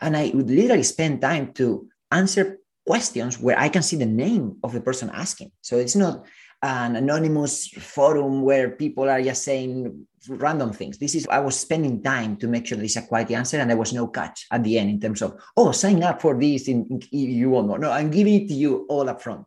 And 0.00 0.16
i 0.16 0.24
would 0.34 0.50
literally 0.50 0.88
spend 0.94 1.20
time 1.20 1.52
to 1.54 1.88
answer 2.10 2.58
questions 2.88 3.38
where 3.38 3.58
I 3.58 3.68
can 3.68 3.82
see 3.82 3.96
the 3.96 4.12
name 4.24 4.56
of 4.64 4.72
the 4.72 4.80
person 4.80 5.10
asking. 5.12 5.50
So 5.60 5.76
it's 5.76 5.94
not 5.94 6.24
an 6.62 6.96
anonymous 6.96 7.68
forum 7.68 8.42
where 8.48 8.70
people 8.70 9.08
are 9.08 9.22
just 9.22 9.44
saying 9.44 10.06
random 10.28 10.72
things. 10.72 10.96
This 10.98 11.14
is 11.14 11.26
I 11.38 11.40
was 11.40 11.56
spending 11.66 12.02
time 12.02 12.36
to 12.38 12.48
make 12.48 12.66
sure 12.66 12.78
there's 12.78 12.96
a 12.96 13.02
quality 13.02 13.34
answer, 13.34 13.58
and 13.58 13.68
there 13.68 13.76
was 13.84 13.92
no 13.92 14.08
catch 14.08 14.46
at 14.50 14.64
the 14.64 14.78
end 14.78 14.90
in 14.90 15.00
terms 15.00 15.20
of 15.22 15.30
oh 15.56 15.70
sign 15.72 16.02
up 16.02 16.20
for 16.22 16.34
this 16.40 16.66
in, 16.66 16.78
in 16.88 17.00
you 17.12 17.50
want 17.50 17.68
more. 17.68 17.78
No, 17.78 17.92
I'm 17.92 18.10
giving 18.10 18.34
it 18.40 18.48
to 18.48 18.54
you 18.54 18.86
all 18.88 19.08
up 19.08 19.20
front. 19.22 19.46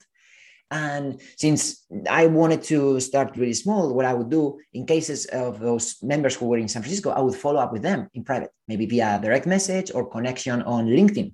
And 0.70 1.20
since 1.36 1.86
I 2.10 2.28
wanted 2.28 2.62
to 2.72 3.02
start 3.02 3.36
really 3.36 3.58
small, 3.64 3.94
what 3.94 4.06
I 4.06 4.14
would 4.14 4.30
do 4.30 4.58
in 4.74 4.86
cases 4.86 5.26
of 5.26 5.60
those 5.60 5.86
members 6.02 6.36
who 6.36 6.46
were 6.46 6.60
in 6.60 6.70
San 6.70 6.82
Francisco, 6.82 7.10
I 7.10 7.20
would 7.20 7.36
follow 7.36 7.60
up 7.60 7.74
with 7.74 7.82
them 7.82 8.08
in 8.14 8.24
private, 8.24 8.52
maybe 8.70 8.86
via 8.86 9.20
direct 9.20 9.48
message 9.48 9.92
or 9.94 10.10
connection 10.10 10.62
on 10.62 10.88
LinkedIn, 10.88 11.34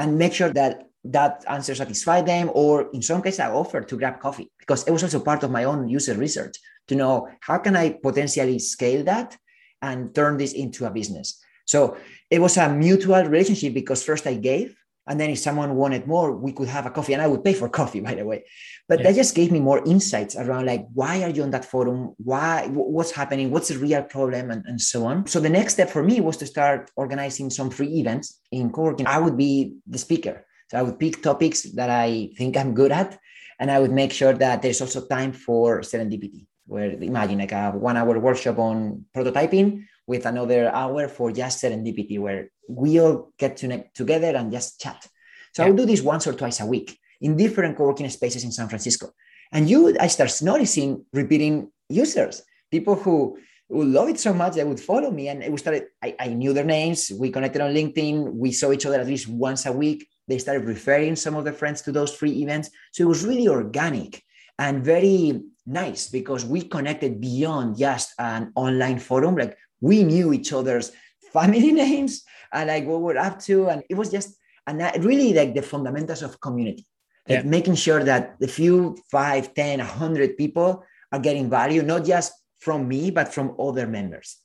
and 0.00 0.18
make 0.18 0.32
sure 0.32 0.52
that 0.60 0.88
that 1.04 1.44
answer 1.48 1.74
satisfied 1.74 2.26
them 2.26 2.50
or 2.54 2.88
in 2.92 3.02
some 3.02 3.20
cases 3.20 3.40
i 3.40 3.50
offered 3.50 3.88
to 3.88 3.96
grab 3.96 4.20
coffee 4.20 4.50
because 4.58 4.86
it 4.86 4.92
was 4.92 5.02
also 5.02 5.18
part 5.18 5.42
of 5.42 5.50
my 5.50 5.64
own 5.64 5.88
user 5.88 6.14
research 6.14 6.56
to 6.86 6.94
know 6.94 7.28
how 7.40 7.58
can 7.58 7.74
i 7.76 7.90
potentially 7.90 8.58
scale 8.58 9.02
that 9.02 9.36
and 9.82 10.14
turn 10.14 10.36
this 10.36 10.52
into 10.52 10.86
a 10.86 10.90
business? 10.90 11.42
So 11.66 11.96
it 12.30 12.40
was 12.40 12.56
a 12.56 12.72
mutual 12.72 13.22
relationship 13.24 13.74
because 13.74 14.02
first 14.04 14.26
i 14.26 14.34
gave 14.34 14.76
and 15.08 15.18
then 15.18 15.30
if 15.30 15.40
someone 15.40 15.74
wanted 15.74 16.06
more 16.06 16.36
we 16.36 16.52
could 16.52 16.68
have 16.68 16.86
a 16.86 16.90
coffee 16.90 17.12
and 17.12 17.22
i 17.22 17.26
would 17.26 17.44
pay 17.44 17.52
for 17.52 17.68
coffee 17.80 18.00
by 18.00 18.14
the 18.14 18.24
way. 18.24 18.44
But 18.88 19.00
yeah. 19.00 19.08
that 19.08 19.16
just 19.16 19.34
gave 19.34 19.50
me 19.50 19.58
more 19.58 19.84
insights 19.84 20.36
around 20.36 20.66
like 20.66 20.86
why 20.94 21.22
are 21.24 21.30
you 21.30 21.42
on 21.42 21.50
that 21.50 21.64
forum? 21.64 22.14
Why 22.18 22.68
what's 22.68 23.10
happening? 23.10 23.50
What's 23.50 23.68
the 23.68 23.78
real 23.78 24.04
problem? 24.04 24.50
And, 24.50 24.64
and 24.66 24.80
so 24.80 25.06
on. 25.06 25.26
So 25.26 25.40
the 25.40 25.48
next 25.48 25.74
step 25.74 25.90
for 25.90 26.02
me 26.02 26.20
was 26.20 26.36
to 26.38 26.46
start 26.46 26.90
organizing 26.94 27.50
some 27.50 27.70
free 27.70 27.94
events 28.00 28.40
in 28.52 28.70
co-working. 28.70 29.06
I 29.06 29.18
would 29.18 29.36
be 29.36 29.76
the 29.86 29.98
speaker 29.98 30.46
so 30.72 30.78
I 30.78 30.82
would 30.82 30.98
pick 30.98 31.22
topics 31.22 31.64
that 31.74 31.90
I 31.90 32.30
think 32.38 32.56
I'm 32.56 32.72
good 32.72 32.92
at, 32.92 33.18
and 33.60 33.70
I 33.70 33.78
would 33.78 33.92
make 33.92 34.10
sure 34.10 34.32
that 34.32 34.62
there's 34.62 34.80
also 34.80 35.06
time 35.06 35.34
for 35.34 35.82
serendipity. 35.82 36.46
Where 36.64 36.92
imagine 36.92 37.40
like 37.40 37.52
a 37.52 37.72
one 37.72 37.98
hour 37.98 38.18
workshop 38.18 38.58
on 38.58 39.04
prototyping, 39.14 39.84
with 40.06 40.24
another 40.24 40.70
hour 40.72 41.08
for 41.08 41.30
just 41.30 41.62
serendipity, 41.62 42.18
where 42.18 42.48
we 42.70 42.98
all 42.98 43.34
get 43.38 43.58
to 43.58 43.84
together 43.92 44.34
and 44.34 44.50
just 44.50 44.80
chat. 44.80 45.06
So 45.52 45.62
yeah. 45.62 45.66
I 45.66 45.70
would 45.70 45.76
do 45.76 45.84
this 45.84 46.00
once 46.00 46.26
or 46.26 46.32
twice 46.32 46.60
a 46.60 46.64
week 46.64 46.98
in 47.20 47.36
different 47.36 47.76
co-working 47.76 48.08
spaces 48.08 48.42
in 48.42 48.50
San 48.52 48.70
Francisco. 48.70 49.10
And 49.52 49.68
you, 49.68 49.94
I 50.00 50.06
start 50.06 50.32
noticing 50.40 51.04
repeating 51.12 51.70
users, 51.90 52.40
people 52.70 52.94
who 52.94 53.38
would 53.68 53.88
love 53.88 54.08
it 54.08 54.18
so 54.18 54.32
much 54.32 54.54
they 54.54 54.64
would 54.64 54.80
follow 54.80 55.10
me. 55.10 55.28
And 55.28 55.52
we 55.52 55.58
started, 55.58 55.88
I, 56.02 56.16
I 56.18 56.28
knew 56.28 56.54
their 56.54 56.64
names. 56.64 57.12
We 57.14 57.30
connected 57.30 57.60
on 57.60 57.74
LinkedIn. 57.74 58.32
We 58.32 58.52
saw 58.52 58.72
each 58.72 58.86
other 58.86 59.00
at 59.00 59.06
least 59.06 59.28
once 59.28 59.66
a 59.66 59.72
week. 59.72 60.08
They 60.28 60.38
started 60.38 60.66
referring 60.66 61.16
some 61.16 61.34
of 61.34 61.44
their 61.44 61.52
friends 61.52 61.82
to 61.82 61.92
those 61.92 62.14
free 62.14 62.42
events. 62.42 62.70
So 62.92 63.04
it 63.04 63.08
was 63.08 63.24
really 63.24 63.48
organic 63.48 64.22
and 64.58 64.84
very 64.84 65.42
nice 65.66 66.08
because 66.08 66.44
we 66.44 66.62
connected 66.62 67.20
beyond 67.20 67.78
just 67.78 68.12
an 68.18 68.52
online 68.54 68.98
forum. 68.98 69.36
Like 69.36 69.56
we 69.80 70.04
knew 70.04 70.32
each 70.32 70.52
other's 70.52 70.92
family 71.32 71.72
names 71.72 72.24
and 72.52 72.68
like 72.68 72.86
what 72.86 73.00
we're 73.00 73.16
up 73.16 73.40
to. 73.40 73.68
And 73.68 73.82
it 73.88 73.94
was 73.94 74.10
just, 74.10 74.36
and 74.66 74.80
really 75.04 75.34
like 75.34 75.54
the 75.54 75.62
fundamentals 75.62 76.22
of 76.22 76.40
community 76.40 76.86
like 77.28 77.44
yeah. 77.44 77.48
making 77.48 77.76
sure 77.76 78.02
that 78.02 78.38
the 78.40 78.48
few 78.48 78.96
five, 79.10 79.54
10, 79.54 79.78
100 79.78 80.36
people 80.36 80.84
are 81.12 81.18
getting 81.18 81.48
value, 81.48 81.82
not 81.82 82.04
just 82.04 82.32
from 82.58 82.88
me, 82.88 83.10
but 83.10 83.32
from 83.32 83.54
other 83.60 83.86
members. 83.86 84.38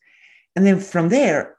And 0.55 0.65
then 0.65 0.79
from 0.79 1.09
there, 1.09 1.57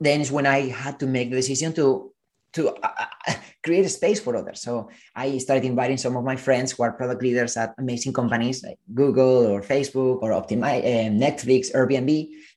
then 0.00 0.20
is 0.20 0.32
when 0.32 0.46
I 0.46 0.68
had 0.68 0.98
to 1.00 1.06
make 1.06 1.30
the 1.30 1.36
decision 1.36 1.72
to 1.74 2.12
to 2.52 2.68
uh, 2.68 2.90
uh 3.28 3.34
create 3.62 3.84
a 3.84 3.88
space 3.88 4.20
for 4.20 4.36
others. 4.36 4.60
So 4.62 4.90
I 5.14 5.38
started 5.38 5.64
inviting 5.64 5.98
some 5.98 6.16
of 6.16 6.24
my 6.24 6.36
friends 6.36 6.72
who 6.72 6.82
are 6.82 6.92
product 6.92 7.22
leaders 7.22 7.56
at 7.56 7.74
amazing 7.78 8.12
companies 8.12 8.64
like 8.64 8.78
Google 8.94 9.46
or 9.46 9.60
Facebook 9.60 10.22
or 10.22 10.30
Optimize, 10.30 10.82
uh, 10.82 11.10
Netflix, 11.10 11.72
Airbnb. 11.72 12.06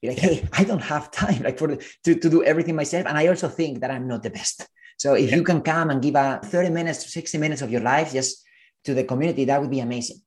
Be 0.01 0.07
like, 0.07 0.19
hey, 0.19 0.47
I 0.53 0.63
don't 0.63 0.81
have 0.81 1.11
time 1.11 1.43
like 1.43 1.57
for 1.57 1.67
the, 1.67 1.85
to, 2.05 2.15
to 2.15 2.29
do 2.29 2.43
everything 2.43 2.75
myself, 2.75 3.05
and 3.05 3.17
I 3.17 3.27
also 3.27 3.49
think 3.49 3.81
that 3.81 3.91
I'm 3.91 4.07
not 4.07 4.23
the 4.23 4.29
best. 4.29 4.67
So 4.97 5.15
if 5.15 5.29
yeah. 5.29 5.37
you 5.37 5.43
can 5.43 5.61
come 5.61 5.89
and 5.89 6.01
give 6.01 6.15
a 6.15 6.39
30 6.43 6.69
minutes 6.69 7.03
to 7.03 7.09
60 7.09 7.37
minutes 7.37 7.61
of 7.61 7.71
your 7.71 7.81
life 7.81 8.13
just 8.13 8.43
to 8.85 8.93
the 8.93 9.03
community, 9.03 9.45
that 9.45 9.59
would 9.59 9.71
be 9.71 9.79
amazing. 9.79 10.21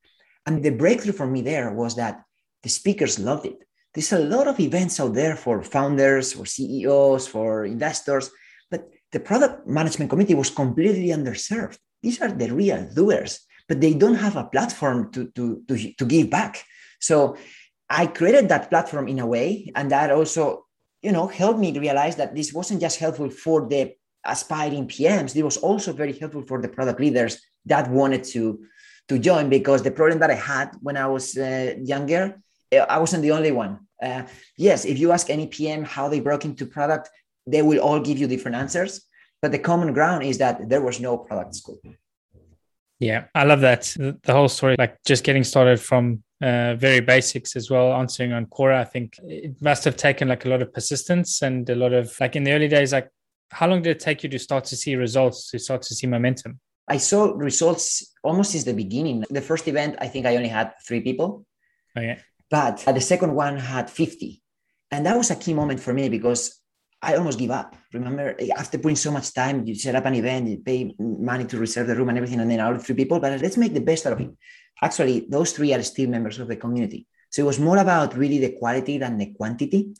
And 0.44 0.62
the 0.62 0.70
breakthrough 0.70 1.12
for 1.12 1.26
me 1.26 1.42
there 1.42 1.72
was 1.72 1.96
that 1.96 2.22
the 2.62 2.68
speakers 2.68 3.18
loved 3.18 3.46
it. 3.46 3.58
There's 3.94 4.12
a 4.12 4.18
lot 4.18 4.48
of 4.48 4.60
events 4.60 5.00
out 5.00 5.14
there 5.14 5.36
for 5.36 5.62
founders, 5.62 6.34
for 6.34 6.44
CEOs, 6.44 7.26
for 7.26 7.64
investors, 7.64 8.30
but 8.70 8.90
the 9.12 9.20
product 9.20 9.66
management 9.66 10.10
committee 10.10 10.34
was 10.34 10.50
completely 10.50 11.08
underserved. 11.08 11.78
These 12.02 12.20
are 12.20 12.30
the 12.30 12.52
real 12.52 12.88
doers, 12.94 13.40
but 13.68 13.80
they 13.80 13.94
don't 13.94 14.16
have 14.16 14.36
a 14.36 14.44
platform 14.44 15.10
to, 15.12 15.30
to, 15.34 15.62
to, 15.68 15.92
to 15.92 16.04
give 16.04 16.30
back. 16.30 16.64
So 17.00 17.36
I 17.88 18.06
created 18.06 18.48
that 18.48 18.70
platform 18.70 19.08
in 19.08 19.18
a 19.20 19.26
way, 19.26 19.72
and 19.74 19.90
that 19.90 20.10
also, 20.10 20.66
you 21.02 21.12
know, 21.12 21.26
helped 21.26 21.60
me 21.60 21.78
realize 21.78 22.16
that 22.16 22.34
this 22.34 22.52
wasn't 22.52 22.80
just 22.80 22.98
helpful 22.98 23.30
for 23.30 23.68
the 23.68 23.94
aspiring 24.26 24.86
PMs, 24.86 25.36
it 25.36 25.42
was 25.42 25.56
also 25.56 25.92
very 25.92 26.12
helpful 26.12 26.42
for 26.42 26.60
the 26.60 26.68
product 26.68 27.00
leaders 27.00 27.40
that 27.64 27.90
wanted 27.90 28.24
to, 28.24 28.64
to 29.08 29.18
join 29.18 29.48
because 29.48 29.82
the 29.82 29.90
problem 29.90 30.18
that 30.20 30.30
I 30.30 30.34
had 30.34 30.70
when 30.80 30.96
I 30.96 31.06
was 31.06 31.36
uh, 31.36 31.74
younger, 31.82 32.40
I 32.72 32.98
wasn't 32.98 33.22
the 33.22 33.32
only 33.32 33.52
one. 33.52 33.80
Uh, 34.02 34.24
yes, 34.58 34.84
if 34.84 34.98
you 34.98 35.12
ask 35.12 35.30
any 35.30 35.46
PM 35.46 35.84
how 35.84 36.08
they 36.08 36.20
broke 36.20 36.44
into 36.44 36.66
product, 36.66 37.08
they 37.46 37.62
will 37.62 37.80
all 37.80 38.00
give 38.00 38.18
you 38.18 38.26
different 38.26 38.56
answers. 38.56 39.04
But 39.42 39.52
the 39.52 39.58
common 39.58 39.92
ground 39.92 40.24
is 40.24 40.38
that 40.38 40.68
there 40.68 40.80
was 40.80 40.98
no 41.00 41.18
product 41.18 41.54
school. 41.54 41.78
Yeah, 42.98 43.24
I 43.34 43.44
love 43.44 43.60
that. 43.60 43.82
The 43.98 44.32
whole 44.32 44.48
story, 44.48 44.76
like 44.78 44.96
just 45.04 45.22
getting 45.22 45.44
started 45.44 45.78
from 45.78 46.22
uh, 46.40 46.74
very 46.74 47.00
basics 47.00 47.54
as 47.54 47.70
well, 47.70 47.92
answering 47.92 48.32
on 48.32 48.46
Quora. 48.46 48.78
I 48.78 48.84
think 48.84 49.18
it 49.24 49.60
must 49.60 49.84
have 49.84 49.96
taken 49.96 50.28
like 50.28 50.46
a 50.46 50.48
lot 50.48 50.62
of 50.62 50.72
persistence 50.72 51.42
and 51.42 51.68
a 51.68 51.74
lot 51.74 51.92
of 51.92 52.14
like 52.18 52.36
in 52.36 52.44
the 52.44 52.52
early 52.52 52.68
days, 52.68 52.92
like 52.92 53.10
how 53.50 53.68
long 53.68 53.82
did 53.82 53.90
it 53.90 54.00
take 54.00 54.22
you 54.22 54.28
to 54.30 54.38
start 54.38 54.64
to 54.64 54.76
see 54.76 54.96
results, 54.96 55.50
to 55.50 55.58
start 55.58 55.82
to 55.82 55.94
see 55.94 56.06
momentum? 56.06 56.58
I 56.88 56.98
saw 56.98 57.32
results 57.34 58.14
almost 58.22 58.52
since 58.52 58.64
the 58.64 58.74
beginning. 58.74 59.24
The 59.28 59.40
first 59.40 59.68
event, 59.68 59.96
I 60.00 60.08
think 60.08 60.24
I 60.24 60.36
only 60.36 60.48
had 60.48 60.72
three 60.86 61.00
people. 61.00 61.44
Okay. 61.96 62.18
But 62.48 62.84
the 62.86 63.00
second 63.00 63.34
one 63.34 63.58
had 63.58 63.90
50. 63.90 64.40
And 64.90 65.04
that 65.04 65.16
was 65.16 65.30
a 65.30 65.36
key 65.36 65.52
moment 65.52 65.80
for 65.80 65.92
me 65.92 66.08
because 66.08 66.60
I 67.06 67.14
almost 67.14 67.38
give 67.38 67.52
up. 67.52 67.76
Remember, 67.92 68.34
eh, 68.40 68.48
after 68.56 68.78
putting 68.78 68.96
so 68.96 69.12
much 69.12 69.32
time, 69.32 69.64
you 69.64 69.76
set 69.76 69.94
up 69.94 70.06
an 70.06 70.16
event, 70.16 70.48
you 70.48 70.58
pay 70.58 70.92
money 70.98 71.44
to 71.44 71.56
reserve 71.56 71.86
the 71.86 71.94
room 71.94 72.08
and 72.08 72.18
everything, 72.18 72.40
and 72.40 72.50
then 72.50 72.58
out 72.58 72.74
of 72.74 72.84
three 72.84 72.96
people, 72.96 73.20
but 73.20 73.40
let's 73.40 73.56
make 73.56 73.74
the 73.74 73.80
best 73.80 74.06
out 74.06 74.14
of 74.14 74.20
it. 74.20 74.30
Actually, 74.82 75.26
those 75.30 75.52
three 75.52 75.72
are 75.72 75.82
still 75.82 76.08
members 76.10 76.40
of 76.40 76.48
the 76.48 76.56
community. 76.56 77.06
So 77.30 77.42
it 77.42 77.46
was 77.46 77.60
more 77.60 77.78
about 77.78 78.16
really 78.16 78.38
the 78.38 78.56
quality 78.58 78.98
than 78.98 79.18
the 79.18 79.32
quantity. 79.34 79.94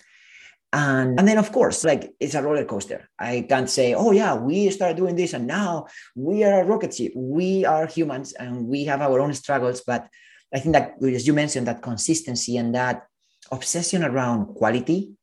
And, 0.72 1.18
and 1.18 1.28
then, 1.28 1.38
of 1.38 1.52
course, 1.52 1.84
like 1.84 2.12
it's 2.18 2.34
a 2.34 2.42
roller 2.42 2.64
coaster. 2.64 3.08
I 3.18 3.46
can't 3.48 3.70
say, 3.70 3.94
oh, 3.94 4.10
yeah, 4.10 4.34
we 4.34 4.68
started 4.70 4.96
doing 4.96 5.14
this 5.14 5.32
and 5.32 5.46
now 5.46 5.86
we 6.16 6.42
are 6.42 6.60
a 6.60 6.64
rocket 6.64 6.92
ship. 6.92 7.12
We 7.14 7.64
are 7.64 7.86
humans 7.86 8.32
and 8.32 8.66
we 8.66 8.84
have 8.84 9.00
our 9.00 9.20
own 9.20 9.32
struggles. 9.32 9.82
But 9.86 10.08
I 10.52 10.58
think 10.58 10.74
that, 10.74 10.96
as 11.02 11.26
you 11.26 11.32
mentioned, 11.34 11.68
that 11.68 11.82
consistency 11.82 12.56
and 12.56 12.74
that 12.74 13.06
obsession 13.52 14.02
around 14.02 14.46
quality 14.56 15.15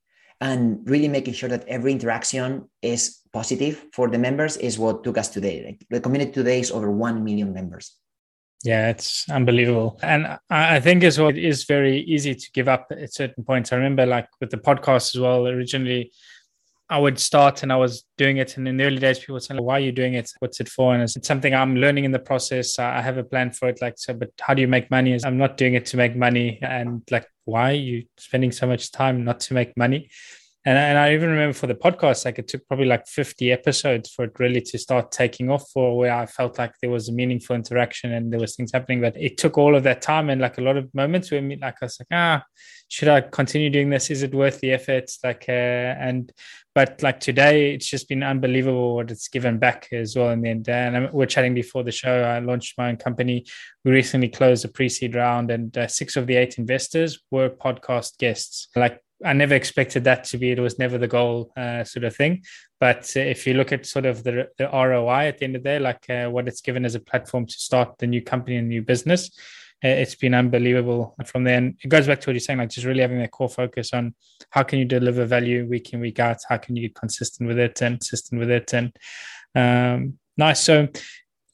and 0.43 0.79
really 0.83 1.07
making 1.07 1.33
sure 1.33 1.47
that 1.47 1.65
every 1.69 1.93
interaction 1.93 2.69
is 2.81 3.21
positive 3.31 3.85
for 3.93 4.09
the 4.09 4.17
members 4.17 4.57
is 4.57 4.77
what 4.77 5.01
took 5.01 5.17
us 5.17 5.29
today. 5.29 5.63
Like 5.65 5.87
the 5.89 6.01
community 6.01 6.33
today 6.33 6.59
is 6.59 6.69
over 6.69 6.91
1 6.91 7.23
million 7.23 7.53
members. 7.53 7.95
Yeah, 8.61 8.89
it's 8.89 9.29
unbelievable. 9.29 9.99
And 10.03 10.37
I 10.49 10.81
think 10.81 11.05
as 11.05 11.17
well, 11.17 11.29
it 11.29 11.37
is 11.37 11.63
very 11.63 12.01
easy 12.01 12.35
to 12.35 12.51
give 12.51 12.67
up 12.67 12.87
at 12.91 13.13
certain 13.13 13.45
points. 13.45 13.71
I 13.71 13.77
remember 13.77 14.05
like 14.05 14.27
with 14.41 14.51
the 14.51 14.57
podcast 14.57 15.15
as 15.15 15.21
well, 15.21 15.47
originally 15.47 16.11
I 16.89 16.99
would 16.99 17.17
start 17.17 17.63
and 17.63 17.71
I 17.71 17.77
was 17.77 18.03
doing 18.17 18.37
it. 18.37 18.57
And 18.57 18.67
in 18.67 18.77
the 18.77 18.83
early 18.83 18.99
days, 18.99 19.19
people 19.19 19.33
would 19.33 19.43
say, 19.43 19.55
why 19.55 19.75
are 19.75 19.79
you 19.79 19.91
doing 19.91 20.13
it? 20.13 20.31
What's 20.39 20.59
it 20.59 20.69
for? 20.69 20.93
And 20.93 21.01
it's 21.01 21.17
something 21.25 21.53
I'm 21.53 21.75
learning 21.75 22.03
in 22.03 22.11
the 22.11 22.19
process. 22.19 22.77
I 22.77 23.01
have 23.01 23.17
a 23.17 23.23
plan 23.23 23.51
for 23.51 23.69
it. 23.69 23.81
Like, 23.81 23.95
so, 23.97 24.13
but 24.13 24.29
how 24.39 24.53
do 24.53 24.61
you 24.61 24.67
make 24.67 24.91
money? 24.91 25.17
I'm 25.23 25.37
not 25.37 25.57
doing 25.57 25.73
it 25.75 25.85
to 25.87 25.97
make 25.97 26.15
money. 26.15 26.59
And 26.61 27.01
like, 27.09 27.25
why 27.45 27.71
are 27.71 27.75
you 27.75 28.05
spending 28.17 28.51
so 28.51 28.67
much 28.67 28.91
time 28.91 29.23
not 29.23 29.39
to 29.41 29.53
make 29.53 29.75
money? 29.77 30.09
And, 30.65 30.77
and 30.77 30.97
I 30.97 31.13
even 31.13 31.29
remember 31.29 31.53
for 31.53 31.67
the 31.67 31.75
podcast, 31.75 32.23
like 32.23 32.39
it 32.39 32.47
took 32.47 32.65
probably 32.67 32.85
like 32.85 33.05
50 33.07 33.51
episodes 33.51 34.09
for 34.09 34.25
it 34.25 34.39
really 34.39 34.61
to 34.61 34.77
start 34.77 35.11
taking 35.11 35.49
off 35.49 35.69
for 35.73 35.97
where 35.97 36.13
I 36.13 36.25
felt 36.25 36.57
like 36.57 36.73
there 36.81 36.89
was 36.89 37.09
a 37.09 37.11
meaningful 37.11 37.55
interaction 37.55 38.13
and 38.13 38.31
there 38.31 38.39
was 38.39 38.55
things 38.55 38.71
happening. 38.73 39.01
But 39.01 39.17
it 39.17 39.37
took 39.37 39.57
all 39.57 39.75
of 39.75 39.83
that 39.83 40.01
time 40.01 40.29
and 40.29 40.39
like 40.39 40.57
a 40.57 40.61
lot 40.61 40.77
of 40.77 40.93
moments 40.93 41.31
where 41.31 41.41
me, 41.41 41.57
like 41.61 41.75
I 41.81 41.85
was 41.85 41.99
like, 41.99 42.07
ah, 42.13 42.43
should 42.87 43.09
I 43.09 43.21
continue 43.21 43.69
doing 43.69 43.89
this? 43.89 44.09
Is 44.09 44.23
it 44.23 44.33
worth 44.33 44.61
the 44.61 44.71
effort? 44.71 45.11
Like, 45.21 45.45
uh, 45.49 45.51
and 45.51 46.31
but 46.75 47.03
like 47.03 47.19
today, 47.19 47.73
it's 47.73 47.89
just 47.89 48.07
been 48.07 48.23
unbelievable 48.23 48.95
what 48.95 49.11
it's 49.11 49.27
given 49.27 49.59
back 49.59 49.89
as 49.91 50.15
well. 50.15 50.29
And 50.29 50.63
then 50.63 50.95
and 50.95 51.11
we're 51.11 51.25
chatting 51.25 51.53
before 51.53 51.83
the 51.83 51.91
show. 51.91 52.23
I 52.23 52.39
launched 52.39 52.77
my 52.77 52.89
own 52.89 52.97
company. 52.97 53.45
We 53.83 53.91
recently 53.91 54.29
closed 54.29 54.63
a 54.63 54.69
pre-seed 54.69 55.13
round, 55.13 55.51
and 55.51 55.77
uh, 55.77 55.87
six 55.87 56.15
of 56.15 56.25
the 56.25 56.35
eight 56.35 56.57
investors 56.57 57.19
were 57.31 57.49
podcast 57.49 58.17
guests. 58.17 58.69
Like 58.75 59.02
I 59.25 59.33
never 59.33 59.55
expected 59.55 60.03
that 60.05 60.25
to 60.25 60.37
be. 60.37 60.51
It 60.51 60.59
was 60.59 60.79
never 60.79 60.97
the 60.97 61.07
goal, 61.07 61.51
uh, 61.55 61.83
sort 61.83 62.03
of 62.03 62.15
thing. 62.15 62.43
But 62.79 63.11
uh, 63.15 63.21
if 63.21 63.47
you 63.47 63.53
look 63.53 63.71
at 63.71 63.85
sort 63.85 64.05
of 64.05 64.23
the, 64.23 64.49
the 64.57 64.65
ROI 64.65 65.27
at 65.27 65.37
the 65.37 65.45
end 65.45 65.55
of 65.55 65.63
the 65.63 65.69
day, 65.69 65.79
like 65.79 66.09
uh, 66.09 66.29
what 66.29 66.47
it's 66.47 66.61
given 66.61 66.85
as 66.85 66.95
a 66.95 66.99
platform 66.99 67.45
to 67.45 67.53
start 67.53 67.97
the 67.99 68.07
new 68.07 68.21
company 68.21 68.57
and 68.57 68.67
new 68.67 68.81
business, 68.81 69.31
uh, 69.83 69.89
it's 69.89 70.15
been 70.15 70.33
unbelievable 70.33 71.15
from 71.25 71.43
there. 71.43 71.57
And 71.57 71.77
it 71.83 71.89
goes 71.89 72.07
back 72.07 72.21
to 72.21 72.29
what 72.29 72.33
you're 72.33 72.39
saying, 72.39 72.59
like 72.59 72.69
just 72.69 72.87
really 72.87 73.01
having 73.01 73.19
that 73.19 73.31
core 73.31 73.49
focus 73.49 73.93
on 73.93 74.15
how 74.49 74.63
can 74.63 74.79
you 74.79 74.85
deliver 74.85 75.25
value 75.25 75.67
week 75.67 75.93
in 75.93 75.99
week 75.99 76.19
out, 76.19 76.37
how 76.47 76.57
can 76.57 76.75
you 76.75 76.83
get 76.83 76.95
consistent 76.95 77.47
with 77.47 77.59
it 77.59 77.81
and 77.81 77.99
consistent 77.99 78.39
with 78.39 78.49
it, 78.49 78.73
and 78.73 78.95
um, 79.55 80.17
nice. 80.37 80.61
So 80.61 80.87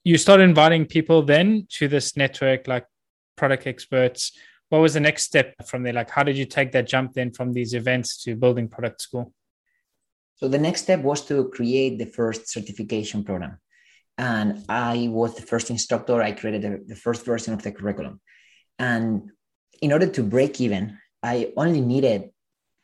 you 0.03 0.17
start 0.17 0.41
inviting 0.41 0.85
people 0.85 1.23
then 1.23 1.67
to 1.71 1.87
this 1.87 2.15
network, 2.15 2.67
like 2.67 2.85
product 3.35 3.67
experts 3.67 4.31
what 4.69 4.79
was 4.79 4.93
the 4.93 4.99
next 4.99 5.23
step 5.23 5.55
from 5.67 5.83
there? 5.83 5.93
Like, 5.93 6.09
how 6.09 6.23
did 6.23 6.37
you 6.37 6.45
take 6.45 6.71
that 6.71 6.87
jump 6.87 7.13
then 7.13 7.31
from 7.31 7.53
these 7.53 7.73
events 7.73 8.23
to 8.23 8.35
building 8.35 8.67
product 8.67 9.01
school? 9.01 9.33
So 10.35 10.47
the 10.47 10.57
next 10.57 10.83
step 10.83 11.01
was 11.01 11.25
to 11.25 11.49
create 11.49 11.97
the 11.97 12.05
first 12.05 12.49
certification 12.49 13.23
program. 13.23 13.59
And 14.17 14.63
I 14.69 15.07
was 15.09 15.35
the 15.35 15.41
first 15.41 15.69
instructor. 15.69 16.21
I 16.21 16.31
created 16.33 16.61
the, 16.61 16.83
the 16.85 16.95
first 16.95 17.25
version 17.25 17.53
of 17.53 17.63
the 17.63 17.71
curriculum. 17.71 18.21
And 18.77 19.31
in 19.81 19.91
order 19.91 20.07
to 20.07 20.23
break 20.23 20.61
even, 20.61 20.97
I 21.23 21.51
only 21.57 21.81
needed 21.81 22.29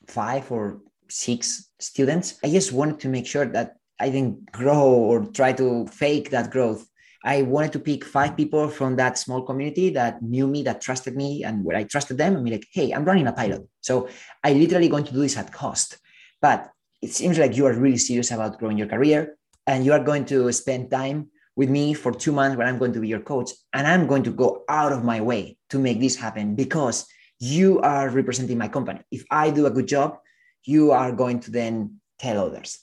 five 0.07 0.51
or 0.51 0.81
six 1.09 1.69
students. 1.79 2.39
I 2.43 2.49
just 2.49 2.73
wanted 2.73 2.99
to 3.01 3.09
make 3.09 3.27
sure 3.27 3.45
that 3.45 3.75
I 3.99 4.09
didn't 4.09 4.51
grow 4.51 4.83
or 4.83 5.25
try 5.25 5.53
to 5.53 5.87
fake 5.87 6.31
that 6.31 6.51
growth. 6.51 6.85
I 7.25 7.41
wanted 7.41 7.73
to 7.73 7.79
pick 7.79 8.05
five 8.05 8.37
people 8.37 8.69
from 8.69 8.95
that 8.97 9.17
small 9.17 9.41
community 9.41 9.89
that 9.89 10.21
knew 10.21 10.47
me, 10.47 10.61
that 10.63 10.79
trusted 10.79 11.15
me, 11.15 11.43
and 11.43 11.65
where 11.65 11.75
I 11.75 11.83
trusted 11.83 12.19
them, 12.19 12.35
and 12.35 12.45
be 12.45 12.51
like, 12.51 12.67
hey, 12.71 12.91
I'm 12.91 13.03
running 13.03 13.25
a 13.25 13.33
pilot. 13.33 13.67
So 13.81 14.07
I 14.43 14.53
literally 14.53 14.87
going 14.87 15.05
to 15.05 15.13
do 15.13 15.19
this 15.19 15.35
at 15.35 15.51
cost. 15.51 15.97
But 16.39 16.69
it 17.01 17.11
seems 17.11 17.39
like 17.39 17.57
you 17.57 17.65
are 17.65 17.73
really 17.73 17.97
serious 17.97 18.29
about 18.29 18.59
growing 18.59 18.77
your 18.77 18.87
career 18.87 19.37
and 19.65 19.83
you 19.83 19.93
are 19.93 20.03
going 20.03 20.25
to 20.25 20.51
spend 20.51 20.91
time 20.91 21.29
with 21.55 21.69
me 21.69 21.93
for 21.93 22.11
two 22.11 22.31
months 22.31 22.57
when 22.57 22.67
I'm 22.67 22.77
going 22.77 22.93
to 22.93 22.99
be 22.99 23.07
your 23.07 23.21
coach. 23.21 23.51
And 23.73 23.87
I'm 23.87 24.05
going 24.05 24.23
to 24.23 24.31
go 24.31 24.63
out 24.69 24.91
of 24.91 25.03
my 25.03 25.21
way 25.21 25.57
to 25.71 25.79
make 25.79 25.99
this 25.99 26.15
happen 26.15 26.55
because 26.55 27.07
you 27.39 27.79
are 27.81 28.09
representing 28.09 28.57
my 28.57 28.67
company. 28.67 29.01
If 29.11 29.23
I 29.31 29.49
do 29.49 29.65
a 29.65 29.71
good 29.71 29.87
job, 29.87 30.17
you 30.63 30.91
are 30.91 31.11
going 31.11 31.39
to 31.41 31.51
then 31.51 32.01
tell 32.19 32.45
others. 32.45 32.79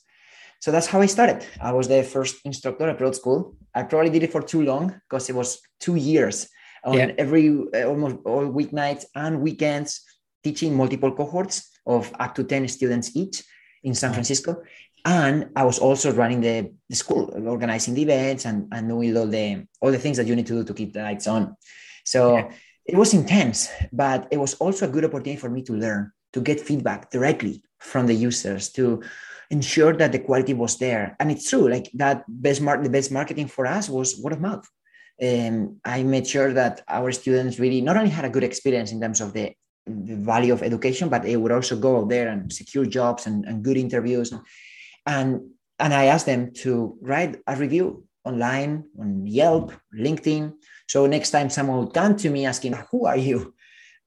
So 0.60 0.70
that's 0.70 0.86
how 0.86 1.00
I 1.00 1.06
started. 1.06 1.46
I 1.60 1.72
was 1.72 1.88
the 1.88 2.02
first 2.02 2.36
instructor 2.44 2.88
at 2.88 2.96
Product 2.96 3.16
School. 3.16 3.56
I 3.74 3.82
probably 3.84 4.10
did 4.10 4.22
it 4.22 4.32
for 4.32 4.42
too 4.42 4.62
long 4.62 5.00
because 5.08 5.28
it 5.30 5.34
was 5.34 5.60
two 5.80 5.96
years 5.96 6.48
on 6.84 6.94
yeah. 6.94 7.12
every 7.18 7.48
uh, 7.48 7.84
almost 7.84 8.16
all 8.24 8.46
weeknights 8.46 9.04
and 9.14 9.40
weekends, 9.40 10.02
teaching 10.42 10.76
multiple 10.76 11.12
cohorts 11.12 11.70
of 11.86 12.12
up 12.18 12.34
to 12.34 12.44
10 12.44 12.68
students 12.68 13.16
each 13.16 13.42
in 13.82 13.94
San 13.94 14.12
Francisco. 14.12 14.62
And 15.04 15.50
I 15.56 15.64
was 15.64 15.78
also 15.78 16.12
running 16.12 16.40
the, 16.40 16.72
the 16.88 16.96
school, 16.96 17.32
organizing 17.46 17.94
the 17.94 18.02
events 18.02 18.44
and, 18.44 18.68
and 18.72 18.88
doing 18.88 19.16
all 19.16 19.26
the 19.26 19.66
all 19.80 19.90
the 19.90 19.98
things 19.98 20.16
that 20.16 20.26
you 20.26 20.36
need 20.36 20.46
to 20.46 20.54
do 20.54 20.64
to 20.64 20.74
keep 20.74 20.92
the 20.92 21.02
lights 21.02 21.26
on. 21.26 21.56
So 22.04 22.36
yeah. 22.36 22.50
it 22.86 22.96
was 22.96 23.14
intense, 23.14 23.68
but 23.92 24.28
it 24.30 24.38
was 24.38 24.54
also 24.54 24.86
a 24.86 24.92
good 24.92 25.04
opportunity 25.04 25.40
for 25.40 25.50
me 25.50 25.62
to 25.62 25.72
learn, 25.72 26.12
to 26.34 26.40
get 26.40 26.60
feedback 26.60 27.10
directly 27.10 27.64
from 27.80 28.06
the 28.06 28.14
users, 28.14 28.70
to 28.72 29.02
ensure 29.52 29.94
that 30.00 30.12
the 30.12 30.18
quality 30.18 30.54
was 30.54 30.78
there. 30.78 31.14
And 31.20 31.30
it's 31.30 31.48
true, 31.48 31.68
like 31.68 31.88
that 31.94 32.24
best 32.26 32.60
mark, 32.60 32.82
the 32.82 32.90
best 32.90 33.12
marketing 33.12 33.48
for 33.48 33.66
us 33.66 33.88
was 33.88 34.18
word 34.18 34.32
of 34.32 34.40
mouth. 34.40 34.66
Um, 35.22 35.78
I 35.84 36.02
made 36.02 36.26
sure 36.26 36.52
that 36.54 36.82
our 36.88 37.12
students 37.12 37.60
really 37.60 37.80
not 37.80 37.96
only 37.96 38.10
had 38.10 38.24
a 38.24 38.34
good 38.34 38.42
experience 38.44 38.90
in 38.92 39.00
terms 39.00 39.20
of 39.20 39.32
the, 39.32 39.52
the 39.86 40.16
value 40.16 40.52
of 40.52 40.62
education, 40.62 41.08
but 41.08 41.22
they 41.22 41.36
would 41.36 41.52
also 41.52 41.76
go 41.76 41.98
out 41.98 42.08
there 42.08 42.28
and 42.28 42.52
secure 42.52 42.86
jobs 42.86 43.26
and, 43.26 43.44
and 43.44 43.62
good 43.62 43.76
interviews 43.76 44.32
and 45.06 45.40
and 45.78 45.92
I 45.92 46.06
asked 46.06 46.26
them 46.26 46.52
to 46.62 46.96
write 47.00 47.40
a 47.46 47.56
review 47.56 48.04
online 48.24 48.84
on 48.98 49.26
Yelp, 49.26 49.72
LinkedIn. 49.94 50.54
So 50.88 51.06
next 51.06 51.30
time 51.30 51.50
someone 51.50 51.78
would 51.80 51.94
come 51.94 52.16
to 52.16 52.30
me 52.30 52.46
asking, 52.46 52.74
"Who 52.90 53.06
are 53.06 53.16
you?" 53.16 53.54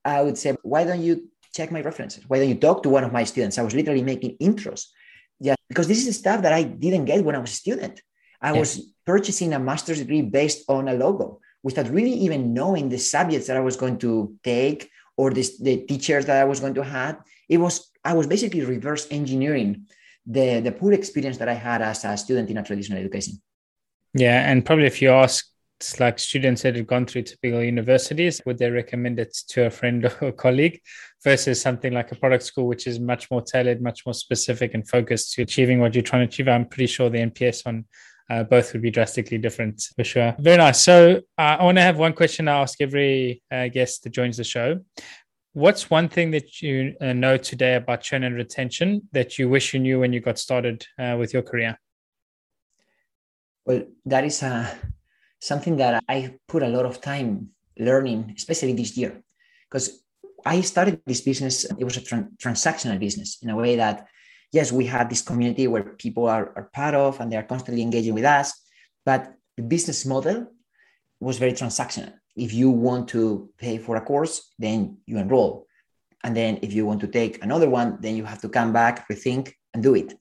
I 0.03 0.21
would 0.21 0.37
say, 0.37 0.55
"Why 0.63 0.83
don't 0.83 1.01
you 1.01 1.29
check 1.53 1.71
my 1.71 1.81
references? 1.81 2.23
Why 2.27 2.39
don't 2.39 2.49
you 2.49 2.55
talk 2.55 2.83
to 2.83 2.89
one 2.89 3.03
of 3.03 3.11
my 3.11 3.23
students?" 3.25 3.57
I 3.57 3.63
was 3.63 3.75
literally 3.75 4.03
making 4.03 4.37
intros, 4.37 4.85
because 5.67 5.87
this 5.87 6.05
is 6.05 6.17
stuff 6.17 6.41
that 6.41 6.53
I 6.53 6.63
didn't 6.63 7.05
get 7.05 7.23
when 7.23 7.35
I 7.35 7.39
was 7.39 7.51
a 7.51 7.55
student. 7.55 8.01
I 8.41 8.53
yeah. 8.53 8.59
was 8.59 8.93
purchasing 9.05 9.53
a 9.53 9.59
master's 9.59 9.99
degree 9.99 10.21
based 10.21 10.69
on 10.69 10.87
a 10.87 10.93
logo 10.93 11.39
without 11.63 11.89
really 11.89 12.13
even 12.13 12.53
knowing 12.53 12.89
the 12.89 12.97
subjects 12.97 13.47
that 13.47 13.57
I 13.57 13.61
was 13.61 13.75
going 13.75 13.97
to 13.99 14.35
take 14.43 14.89
or 15.17 15.31
this, 15.31 15.57
the 15.57 15.77
teachers 15.77 16.25
that 16.25 16.41
I 16.41 16.45
was 16.45 16.59
going 16.59 16.75
to 16.75 16.83
have. 16.83 17.21
It 17.49 17.57
was 17.57 17.91
I 18.03 18.13
was 18.13 18.27
basically 18.27 18.63
reverse 18.63 19.07
engineering 19.09 19.87
the 20.25 20.59
the 20.59 20.71
poor 20.71 20.93
experience 20.93 21.37
that 21.37 21.49
I 21.49 21.53
had 21.53 21.81
as 21.81 22.05
a 22.05 22.17
student 22.17 22.49
in 22.49 22.57
a 22.57 22.63
traditional 22.63 22.99
education. 22.99 23.41
Yeah, 24.13 24.49
and 24.49 24.65
probably 24.65 24.85
if 24.85 25.01
you 25.01 25.09
ask 25.09 25.45
like 25.99 26.19
students 26.19 26.61
that 26.61 26.75
have 26.75 26.87
gone 26.87 27.05
through 27.05 27.23
typical 27.23 27.63
universities, 27.63 28.41
would 28.45 28.57
they 28.57 28.69
recommend 28.69 29.19
it 29.19 29.35
to 29.49 29.65
a 29.65 29.69
friend 29.69 30.05
or 30.21 30.31
colleague 30.31 30.81
versus 31.23 31.61
something 31.61 31.93
like 31.93 32.11
a 32.11 32.15
product 32.15 32.43
school, 32.43 32.67
which 32.67 32.87
is 32.87 32.99
much 32.99 33.29
more 33.29 33.41
tailored, 33.41 33.81
much 33.81 34.05
more 34.05 34.13
specific 34.13 34.73
and 34.73 34.87
focused 34.87 35.33
to 35.33 35.41
achieving 35.41 35.79
what 35.79 35.93
you're 35.93 36.01
trying 36.01 36.27
to 36.27 36.33
achieve? 36.33 36.47
I'm 36.47 36.65
pretty 36.65 36.87
sure 36.87 37.09
the 37.09 37.19
NPS 37.19 37.65
on 37.65 37.85
uh, 38.29 38.43
both 38.43 38.73
would 38.73 38.81
be 38.81 38.89
drastically 38.89 39.37
different 39.37 39.81
for 39.95 40.03
sure. 40.03 40.35
Very 40.39 40.57
nice. 40.57 40.81
So 40.81 41.21
uh, 41.37 41.41
I 41.59 41.63
want 41.63 41.77
to 41.77 41.83
have 41.83 41.99
one 41.99 42.13
question 42.13 42.47
I 42.47 42.61
ask 42.61 42.81
every 42.81 43.43
uh, 43.51 43.67
guest 43.67 44.03
that 44.03 44.11
joins 44.11 44.37
the 44.37 44.43
show, 44.43 44.79
What's 45.55 45.89
one 45.89 46.09
thing 46.09 46.31
that 46.31 46.61
you 46.61 46.95
uh, 46.99 47.13
know 47.13 47.37
today 47.37 47.75
about 47.75 48.01
churn 48.01 48.25
and 48.25 48.35
retention 48.35 49.07
that 49.13 49.39
you 49.39 49.47
wish 49.47 49.73
you 49.73 49.79
knew 49.79 50.01
when 50.01 50.11
you 50.11 50.19
got 50.19 50.37
started 50.37 50.85
uh, 50.99 51.15
with 51.17 51.31
your 51.31 51.43
career? 51.43 51.79
Well, 53.65 53.83
that 54.05 54.25
is 54.25 54.43
uh, 54.43 54.75
something 55.45 55.75
that 55.77 56.03
I 56.07 56.17
put 56.47 56.63
a 56.63 56.73
lot 56.75 56.85
of 56.85 57.01
time 57.01 57.49
learning, 57.77 58.33
especially 58.35 58.73
this 58.73 58.97
year, 58.97 59.21
because 59.67 60.03
I 60.45 60.61
started 60.61 61.01
this 61.05 61.21
business. 61.21 61.65
It 61.65 61.83
was 61.83 61.97
a 61.97 62.01
tran- 62.01 62.37
transactional 62.37 62.99
business 62.99 63.37
in 63.41 63.49
a 63.49 63.55
way 63.55 63.75
that, 63.75 64.07
yes, 64.51 64.71
we 64.71 64.85
had 64.85 65.09
this 65.09 65.21
community 65.21 65.67
where 65.67 65.83
people 65.83 66.25
are, 66.27 66.53
are 66.55 66.69
part 66.73 66.95
of 66.95 67.19
and 67.19 67.31
they 67.31 67.37
are 67.37 67.49
constantly 67.53 67.81
engaging 67.81 68.13
with 68.13 68.25
us, 68.25 68.47
but 69.05 69.33
the 69.57 69.63
business 69.63 70.05
model 70.05 70.47
was 71.19 71.37
very 71.37 71.53
transactional 71.53 72.13
if 72.35 72.53
you 72.53 72.69
want 72.69 73.07
to 73.09 73.49
pay 73.57 73.77
for 73.77 73.95
a 73.95 74.01
course, 74.01 74.51
then 74.59 74.97
you 75.05 75.17
enroll. 75.17 75.67
And 76.23 76.35
then 76.35 76.59
if 76.61 76.73
you 76.73 76.85
want 76.85 77.01
to 77.01 77.07
take 77.07 77.43
another 77.43 77.69
one, 77.69 77.97
then 78.01 78.15
you 78.15 78.25
have 78.25 78.41
to 78.41 78.49
come 78.49 78.73
back, 78.73 79.07
rethink, 79.07 79.53
and 79.73 79.81
do 79.81 79.95
it. 79.95 80.13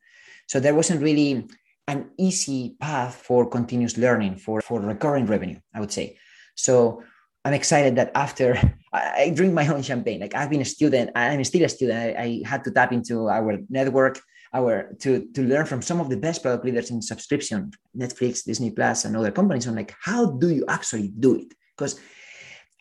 So 0.46 0.60
there 0.60 0.74
wasn't 0.74 1.02
really 1.02 1.48
an 1.86 2.10
easy 2.18 2.76
path 2.80 3.14
for 3.14 3.48
continuous 3.48 3.98
learning, 3.98 4.36
for, 4.36 4.60
for 4.60 4.80
recurring 4.80 5.26
revenue, 5.26 5.58
I 5.74 5.80
would 5.80 5.92
say. 5.92 6.18
So 6.54 7.02
I'm 7.44 7.52
excited 7.52 7.96
that 7.96 8.12
after 8.14 8.56
I, 8.92 9.30
drink 9.34 9.52
my 9.52 9.66
own 9.68 9.82
champagne, 9.82 10.20
like 10.20 10.34
I've 10.34 10.50
been 10.50 10.62
a 10.62 10.64
student, 10.64 11.10
I'm 11.14 11.44
still 11.44 11.64
a 11.64 11.68
student. 11.68 12.16
I, 12.16 12.22
I 12.22 12.48
had 12.48 12.64
to 12.64 12.70
tap 12.70 12.92
into 12.92 13.28
our 13.28 13.58
network, 13.68 14.20
our 14.52 14.94
to 15.00 15.26
to 15.34 15.42
learn 15.42 15.66
from 15.66 15.82
some 15.82 16.00
of 16.00 16.08
the 16.08 16.16
best 16.16 16.42
product 16.42 16.64
leaders 16.64 16.90
in 16.90 17.02
subscription, 17.02 17.72
Netflix, 17.96 18.44
Disney 18.44 18.70
Plus, 18.70 19.04
and 19.04 19.16
other 19.16 19.32
companies 19.32 19.66
on 19.66 19.74
like 19.74 19.92
how 20.00 20.30
do 20.30 20.48
you 20.48 20.64
actually 20.68 21.08
do 21.08 21.34
it? 21.34 21.52
because 21.76 22.00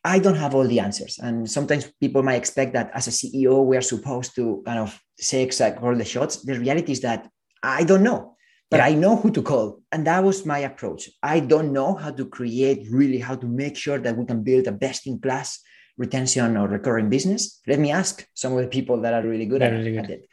I 0.06 0.20
don't 0.20 0.36
have 0.36 0.54
all 0.54 0.68
the 0.68 0.80
answers. 0.80 1.20
And 1.20 1.50
sometimes 1.50 1.92
people 2.00 2.24
might 2.24 2.36
expect 2.36 2.74
that 2.74 2.92
as 2.94 3.08
a 3.08 3.12
CEO, 3.12 3.64
we 3.64 3.78
are 3.78 3.82
supposed 3.82 4.36
to 4.36 4.62
kind 4.66 4.80
of 4.80 5.00
say 5.18 5.44
exact 5.44 5.82
all 5.82 5.96
the 5.96 6.06
shots. 6.06 6.44
The 6.44 6.60
reality 6.60 6.92
is 6.92 7.02
that 7.02 7.30
I 7.62 7.84
don't 7.84 8.04
know, 8.04 8.33
but 8.74 8.80
yeah. 8.80 8.88
I 8.88 8.96
know 8.96 9.16
who 9.16 9.30
to 9.30 9.44
call. 9.44 9.84
And 9.92 10.08
that 10.08 10.24
was 10.24 10.48
my 10.48 10.58
approach. 10.60 11.08
I 11.22 11.42
don't 11.42 11.72
know 11.74 11.94
how 11.94 12.10
to 12.10 12.26
create 12.26 12.88
really 12.90 13.20
how 13.20 13.36
to 13.36 13.46
make 13.46 13.78
sure 13.78 14.00
that 14.00 14.18
we 14.18 14.26
can 14.26 14.42
build 14.42 14.66
a 14.66 14.72
best 14.72 15.06
in 15.06 15.20
class 15.20 15.60
retention 15.96 16.58
or 16.58 16.68
recurring 16.68 17.08
business. 17.08 17.62
Let 17.68 17.78
me 17.78 17.92
ask 17.92 18.26
some 18.34 18.54
of 18.54 18.62
the 18.64 18.68
people 18.68 19.00
that 19.02 19.14
are 19.14 19.22
really 19.22 19.46
good, 19.46 19.62
at, 19.62 19.74
really 19.74 19.92
good. 19.92 20.06
at 20.06 20.10
it. 20.10 20.28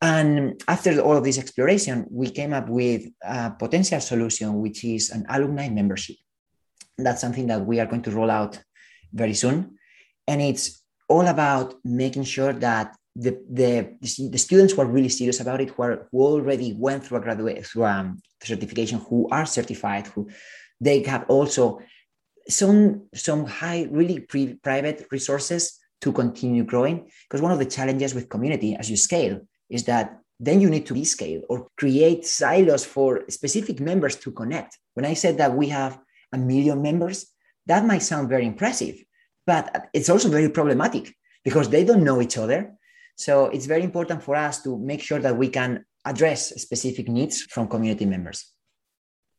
And 0.00 0.62
after 0.68 1.00
all 1.00 1.16
of 1.16 1.24
this 1.24 1.36
exploration, 1.36 2.06
we 2.12 2.30
came 2.30 2.52
up 2.52 2.68
with 2.68 3.06
a 3.24 3.50
potential 3.50 4.00
solution, 4.00 4.60
which 4.60 4.84
is 4.84 5.10
an 5.10 5.26
alumni 5.28 5.68
membership. 5.68 6.16
That's 6.96 7.20
something 7.20 7.48
that 7.48 7.66
we 7.66 7.80
are 7.80 7.86
going 7.86 8.02
to 8.02 8.12
roll 8.12 8.30
out 8.30 8.62
very 9.12 9.34
soon. 9.34 9.78
And 10.28 10.40
it's 10.40 10.80
all 11.08 11.26
about 11.26 11.74
making 11.84 12.22
sure 12.22 12.52
that 12.52 12.94
the, 13.16 13.38
the, 13.48 13.96
the 14.30 14.38
students 14.38 14.72
who 14.72 14.82
are 14.82 14.86
really 14.86 15.08
serious 15.08 15.40
about 15.40 15.60
it, 15.60 15.70
who, 15.70 15.82
are, 15.82 16.08
who 16.10 16.22
already 16.22 16.74
went 16.76 17.04
through 17.04 17.18
a 17.18 17.20
graduate 17.20 17.64
through 17.66 17.84
um, 17.84 18.20
certification, 18.42 18.98
who 19.08 19.28
are 19.30 19.46
certified, 19.46 20.06
who 20.08 20.28
they 20.80 21.02
have 21.04 21.24
also 21.28 21.80
some 22.48 23.06
some 23.14 23.46
high, 23.46 23.88
really 23.90 24.20
pre- 24.20 24.54
private 24.54 25.06
resources 25.10 25.78
to 26.00 26.12
continue 26.12 26.64
growing. 26.64 27.08
Because 27.28 27.40
one 27.40 27.52
of 27.52 27.58
the 27.58 27.64
challenges 27.64 28.14
with 28.14 28.28
community 28.28 28.76
as 28.76 28.90
you 28.90 28.96
scale 28.96 29.40
is 29.70 29.84
that 29.84 30.18
then 30.40 30.60
you 30.60 30.68
need 30.68 30.84
to 30.86 30.94
rescale 30.94 31.42
or 31.48 31.68
create 31.78 32.26
silos 32.26 32.84
for 32.84 33.22
specific 33.28 33.80
members 33.80 34.16
to 34.16 34.32
connect. 34.32 34.78
When 34.94 35.06
I 35.06 35.14
said 35.14 35.38
that 35.38 35.56
we 35.56 35.68
have 35.68 35.98
a 36.32 36.38
million 36.38 36.82
members, 36.82 37.26
that 37.66 37.86
might 37.86 38.02
sound 38.02 38.28
very 38.28 38.46
impressive, 38.46 38.96
but 39.46 39.88
it's 39.94 40.10
also 40.10 40.28
very 40.28 40.50
problematic 40.50 41.14
because 41.44 41.68
they 41.68 41.84
don't 41.84 42.04
know 42.04 42.20
each 42.20 42.36
other. 42.36 42.74
So 43.16 43.46
it's 43.46 43.66
very 43.66 43.82
important 43.82 44.22
for 44.22 44.34
us 44.34 44.62
to 44.62 44.78
make 44.78 45.00
sure 45.00 45.20
that 45.20 45.36
we 45.36 45.48
can 45.48 45.84
address 46.04 46.48
specific 46.60 47.08
needs 47.08 47.42
from 47.42 47.68
community 47.68 48.06
members. 48.06 48.54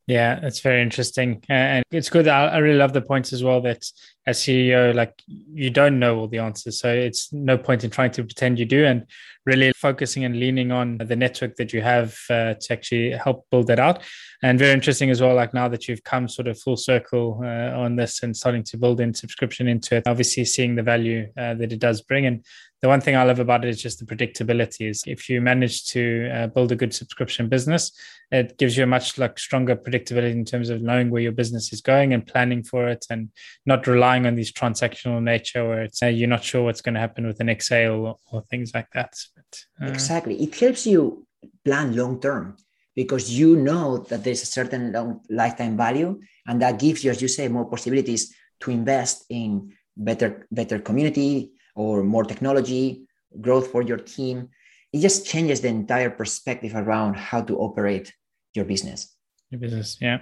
Yeah, 0.08 0.40
that's 0.40 0.60
very 0.60 0.84
interesting, 0.84 1.42
and 1.50 1.84
it's 1.90 2.12
good. 2.12 2.28
I 2.28 2.60
really 2.60 2.78
love 2.78 2.94
the 2.94 3.02
points 3.02 3.34
as 3.34 3.44
well 3.44 3.60
that 3.62 3.84
as 4.28 4.38
CEO, 4.38 4.94
like 4.94 5.20
you 5.28 5.72
don't 5.72 5.98
know 5.98 6.20
all 6.20 6.28
the 6.28 6.38
answers, 6.38 6.80
so 6.80 6.94
it's 6.94 7.34
no 7.34 7.58
point 7.58 7.84
in 7.84 7.90
trying 7.90 8.12
to 8.12 8.24
pretend 8.24 8.60
you 8.60 8.66
do, 8.66 8.86
and 8.86 9.08
really 9.48 9.72
focusing 9.76 10.24
and 10.24 10.40
leaning 10.40 10.72
on 10.72 11.00
the 11.00 11.16
network 11.16 11.56
that 11.56 11.74
you 11.74 11.82
have 11.82 12.16
uh, 12.30 12.54
to 12.54 12.68
actually 12.74 13.12
help 13.12 13.48
build 13.50 13.66
that 13.66 13.80
out. 13.80 14.04
And 14.44 14.60
very 14.60 14.74
interesting 14.74 15.10
as 15.10 15.22
well, 15.22 15.34
like 15.34 15.56
now 15.56 15.68
that 15.70 15.88
you've 15.88 16.04
come 16.04 16.28
sort 16.28 16.48
of 16.48 16.60
full 16.60 16.78
circle 16.78 17.42
uh, 17.44 17.76
on 17.76 17.96
this 17.96 18.22
and 18.22 18.38
starting 18.38 18.64
to 18.66 18.78
build 18.78 19.02
in 19.02 19.12
subscription 19.12 19.68
into 19.68 19.96
it, 19.96 20.04
obviously 20.06 20.46
seeing 20.46 20.76
the 20.76 20.84
value 20.84 21.32
uh, 21.36 21.56
that 21.56 21.74
it 21.74 21.80
does 21.80 22.02
bring, 22.04 22.28
and 22.28 22.46
the 22.86 22.90
one 22.90 23.02
thing 23.02 23.16
I 23.16 23.24
love 23.24 23.40
about 23.40 23.66
it 23.66 23.70
is 23.70 23.82
just 23.82 23.98
the 23.98 24.06
predictability. 24.06 24.88
Is 24.88 25.02
if 25.08 25.28
you 25.28 25.42
manage 25.42 25.88
to 25.88 26.30
uh, 26.32 26.48
build 26.54 26.72
a 26.72 26.76
good 26.76 26.94
subscription 26.94 27.50
business, 27.50 27.92
it 28.32 28.60
gives 28.60 28.78
you 28.78 28.84
a 28.84 28.88
much 28.96 29.18
like 29.18 29.40
stronger 29.40 29.76
predictability 29.76 30.34
in 30.34 30.46
terms 30.46 30.70
of 30.70 30.84
knowing 30.84 31.10
where 31.10 31.24
your 31.24 31.32
business 31.32 31.74
is 31.74 31.82
going 31.82 32.14
and 32.14 32.28
planning 32.28 32.62
for 32.62 32.88
it, 32.88 33.04
and 33.10 33.32
not 33.66 33.88
relying 33.88 34.28
on 34.28 34.36
these 34.36 34.54
transactional 34.54 35.20
nature 35.20 35.68
where 35.68 35.82
it's 35.82 36.04
uh, 36.04 36.06
you're 36.06 36.36
not 36.36 36.44
sure 36.44 36.62
what's 36.62 36.82
going 36.82 36.94
to 36.94 37.00
happen 37.00 37.26
with 37.26 37.40
the 37.40 37.44
next 37.44 37.70
sale 37.70 38.06
or, 38.06 38.18
or 38.32 38.44
things 38.52 38.72
like 38.76 38.92
that. 38.92 39.14
But, 39.36 39.52
uh, 39.82 39.92
exactly, 39.92 40.36
it 40.44 40.54
helps 40.54 40.86
you 40.86 41.26
plan 41.64 41.96
long 41.96 42.22
term 42.22 42.56
because 42.96 43.32
you 43.32 43.56
know 43.56 43.98
that 44.10 44.24
there's 44.24 44.44
a 44.44 44.54
certain 44.58 44.92
long 44.92 45.22
lifetime 45.28 45.76
value, 45.76 46.22
and 46.46 46.62
that 46.62 46.78
gives 46.78 47.04
you, 47.04 47.10
as 47.10 47.20
you 47.20 47.30
say, 47.30 47.48
more 47.48 47.66
possibilities 47.66 48.32
to 48.60 48.70
invest 48.70 49.26
in 49.32 49.74
better 49.98 50.46
better 50.52 50.78
community 50.78 51.55
or 51.76 52.04
more 52.04 52.24
technology, 52.24 53.06
growth 53.42 53.72
for 53.72 53.82
your 53.82 53.98
team. 53.98 54.50
It 54.94 55.02
just 55.02 55.26
changes 55.26 55.62
the 55.62 55.68
entire 55.68 56.10
perspective 56.10 56.74
around 56.76 57.16
how 57.16 57.42
to 57.42 57.58
operate 57.58 58.14
your 58.54 58.66
business. 58.66 59.16
Your 59.52 59.60
business, 59.60 59.98
yeah. 60.02 60.20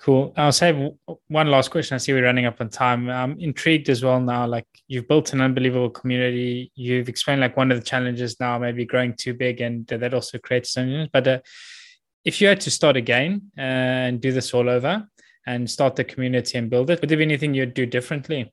Cool. 0.00 0.32
I'll 0.36 0.52
say 0.52 0.92
one 1.28 1.50
last 1.50 1.70
question. 1.70 1.94
I 1.94 1.98
see 1.98 2.14
we're 2.14 2.24
running 2.24 2.46
up 2.46 2.58
on 2.60 2.70
time. 2.70 3.10
I'm 3.10 3.38
intrigued 3.38 3.90
as 3.90 4.02
well 4.02 4.18
now. 4.18 4.46
Like 4.46 4.66
you've 4.88 5.06
built 5.06 5.34
an 5.34 5.42
unbelievable 5.42 5.90
community. 5.90 6.72
You've 6.74 7.10
explained 7.10 7.42
like 7.42 7.56
one 7.56 7.70
of 7.70 7.78
the 7.78 7.84
challenges 7.84 8.40
now, 8.40 8.58
maybe 8.58 8.86
growing 8.86 9.14
too 9.14 9.34
big, 9.34 9.60
and 9.60 9.86
that 9.88 10.14
also 10.14 10.38
creates 10.38 10.72
some. 10.72 11.08
But 11.12 11.28
uh, 11.28 11.40
if 12.24 12.40
you 12.40 12.48
had 12.48 12.62
to 12.62 12.70
start 12.70 12.96
again 12.96 13.52
uh, 13.58 13.60
and 13.60 14.20
do 14.22 14.32
this 14.32 14.54
all 14.54 14.70
over 14.70 15.06
and 15.46 15.70
start 15.70 15.96
the 15.96 16.04
community 16.04 16.56
and 16.56 16.70
build 16.70 16.88
it, 16.88 17.02
would 17.02 17.10
there 17.10 17.18
be 17.18 17.24
anything 17.24 17.52
you'd 17.52 17.74
do 17.74 17.84
differently? 17.84 18.50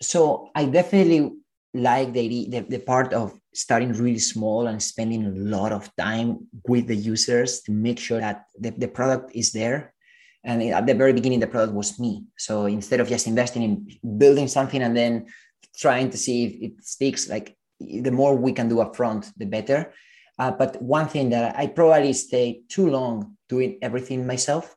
So 0.00 0.50
I 0.54 0.64
definitely 0.64 1.32
like 1.74 2.12
the, 2.12 2.48
the, 2.48 2.60
the 2.60 2.78
part 2.78 3.12
of 3.12 3.38
starting 3.54 3.92
really 3.92 4.18
small 4.18 4.66
and 4.66 4.82
spending 4.82 5.26
a 5.26 5.30
lot 5.30 5.72
of 5.72 5.94
time 5.96 6.46
with 6.66 6.86
the 6.86 6.96
users 6.96 7.60
to 7.62 7.72
make 7.72 7.98
sure 7.98 8.20
that 8.20 8.44
the, 8.58 8.70
the 8.70 8.88
product 8.88 9.32
is 9.34 9.52
there. 9.52 9.92
And 10.42 10.62
at 10.62 10.86
the 10.86 10.94
very 10.94 11.12
beginning 11.12 11.40
the 11.40 11.46
product 11.46 11.74
was 11.74 11.98
me. 11.98 12.24
So 12.38 12.66
instead 12.66 13.00
of 13.00 13.08
just 13.08 13.26
investing 13.26 13.62
in 13.62 14.18
building 14.18 14.48
something 14.48 14.82
and 14.82 14.96
then 14.96 15.26
trying 15.76 16.10
to 16.10 16.16
see 16.16 16.44
if 16.44 16.62
it 16.62 16.84
sticks 16.84 17.28
like 17.28 17.56
the 17.78 18.10
more 18.10 18.34
we 18.36 18.52
can 18.52 18.68
do 18.68 18.80
up 18.80 18.96
front 18.96 19.30
the 19.36 19.46
better. 19.46 19.92
Uh, 20.38 20.50
but 20.50 20.80
one 20.80 21.06
thing 21.06 21.28
that 21.28 21.54
i 21.58 21.66
probably 21.66 22.14
stayed 22.14 22.62
too 22.68 22.88
long 22.88 23.36
doing 23.50 23.78
everything 23.82 24.26
myself 24.26 24.74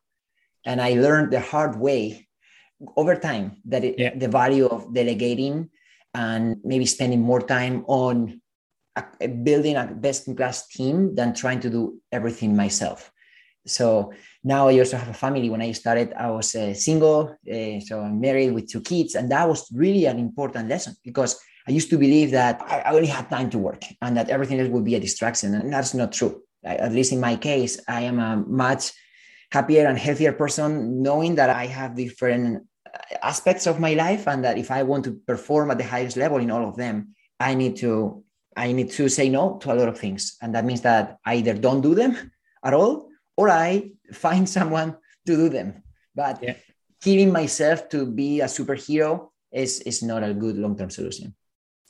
and 0.65 0.81
i 0.81 0.93
learned 0.93 1.31
the 1.31 1.39
hard 1.39 1.79
way 1.79 2.27
over 2.96 3.15
time 3.15 3.58
that 3.65 3.84
it, 3.84 4.00
yeah. 4.00 4.15
the 4.15 4.28
value 4.28 4.67
of 4.67 4.93
delegating 4.93 5.69
and 6.13 6.58
maybe 6.63 6.86
spending 6.86 7.22
more 7.22 7.41
time 7.41 7.84
on 7.88 8.41
a, 8.96 9.28
building 9.28 9.76
a 9.76 9.86
best 9.86 10.28
in 10.28 10.36
class 10.36 10.67
team 10.67 11.15
than 11.15 11.34
trying 11.34 11.60
to 11.62 11.69
do 11.69 12.00
everything 12.12 12.56
myself. 12.56 13.12
So 13.65 14.13
now 14.43 14.67
I 14.67 14.78
also 14.80 14.98
have 14.98 15.08
a 15.08 15.13
family. 15.13 15.50
When 15.50 15.62
I 15.62 15.72
started, 15.72 16.13
I 16.13 16.30
was 16.32 16.54
uh, 16.54 16.74
single, 16.74 17.36
uh, 17.50 17.80
so 17.80 18.02
I'm 18.02 18.19
married 18.19 18.54
with 18.54 18.69
two 18.69 18.82
kids, 18.82 19.15
and 19.15 19.32
that 19.32 19.48
was 19.48 19.72
really 19.72 20.06
an 20.06 20.19
important 20.19 20.67
lesson 20.67 20.96
because 21.04 21.39
I 21.65 21.72
used 21.72 21.89
to 21.91 21.98
believe 21.98 22.32
that 22.32 22.62
I, 22.62 22.80
I 22.82 22.93
only 22.93 23.08
had 23.08 23.30
time 23.30 23.50
to 23.52 23.58
work 23.58 23.84
and 24.02 24.17
that 24.17 24.30
everything 24.30 24.60
else 24.60 24.69
would 24.69 24.84
be 24.84 24.96
a 24.96 25.00
distraction, 25.00 25.56
and 25.56 25.72
that's 25.72 25.93
not 25.93 26.12
true. 26.12 26.41
At 26.65 26.91
least 26.91 27.13
in 27.13 27.19
my 27.19 27.36
case, 27.38 27.80
I 27.88 28.02
am 28.02 28.19
a 28.19 28.38
much 28.38 28.91
happier 29.52 29.86
and 29.86 29.98
healthier 29.98 30.34
person 30.34 31.02
knowing 31.02 31.36
that 31.36 31.50
I 31.50 31.67
have 31.67 31.96
different 31.96 32.67
aspects 33.21 33.67
of 33.67 33.79
my 33.79 33.93
life 33.93 34.27
and 34.27 34.43
that 34.43 34.58
if 34.58 34.71
I 34.71 34.84
want 34.84 35.03
to 35.06 35.13
perform 35.25 35.71
at 35.71 35.77
the 35.77 35.84
highest 35.84 36.17
level 36.17 36.38
in 36.38 36.51
all 36.51 36.67
of 36.67 36.75
them, 36.75 37.15
I 37.39 37.56
need 37.56 37.77
to 37.77 38.23
I 38.56 38.71
need 38.71 38.91
to 38.91 39.10
say 39.10 39.29
no 39.29 39.58
to 39.62 39.73
a 39.73 39.75
lot 39.75 39.89
of 39.89 39.97
things. 39.97 40.38
And 40.41 40.53
that 40.53 40.65
means 40.65 40.82
that 40.82 41.17
I 41.25 41.36
either 41.36 41.56
don't 41.56 41.82
do 41.82 41.95
them 41.95 42.32
at 42.63 42.73
all 42.73 43.10
or 43.36 43.49
I 43.49 43.91
find 44.13 44.47
someone 44.58 44.97
to 45.25 45.36
do 45.36 45.49
them. 45.49 45.82
But 46.15 46.43
yeah. 46.43 46.56
killing 47.01 47.32
myself 47.32 47.89
to 47.89 48.06
be 48.06 48.41
a 48.41 48.45
superhero 48.45 49.29
is, 49.51 49.79
is 49.82 50.03
not 50.03 50.23
a 50.23 50.34
good 50.34 50.58
long 50.58 50.77
term 50.77 50.91
solution. 50.91 51.34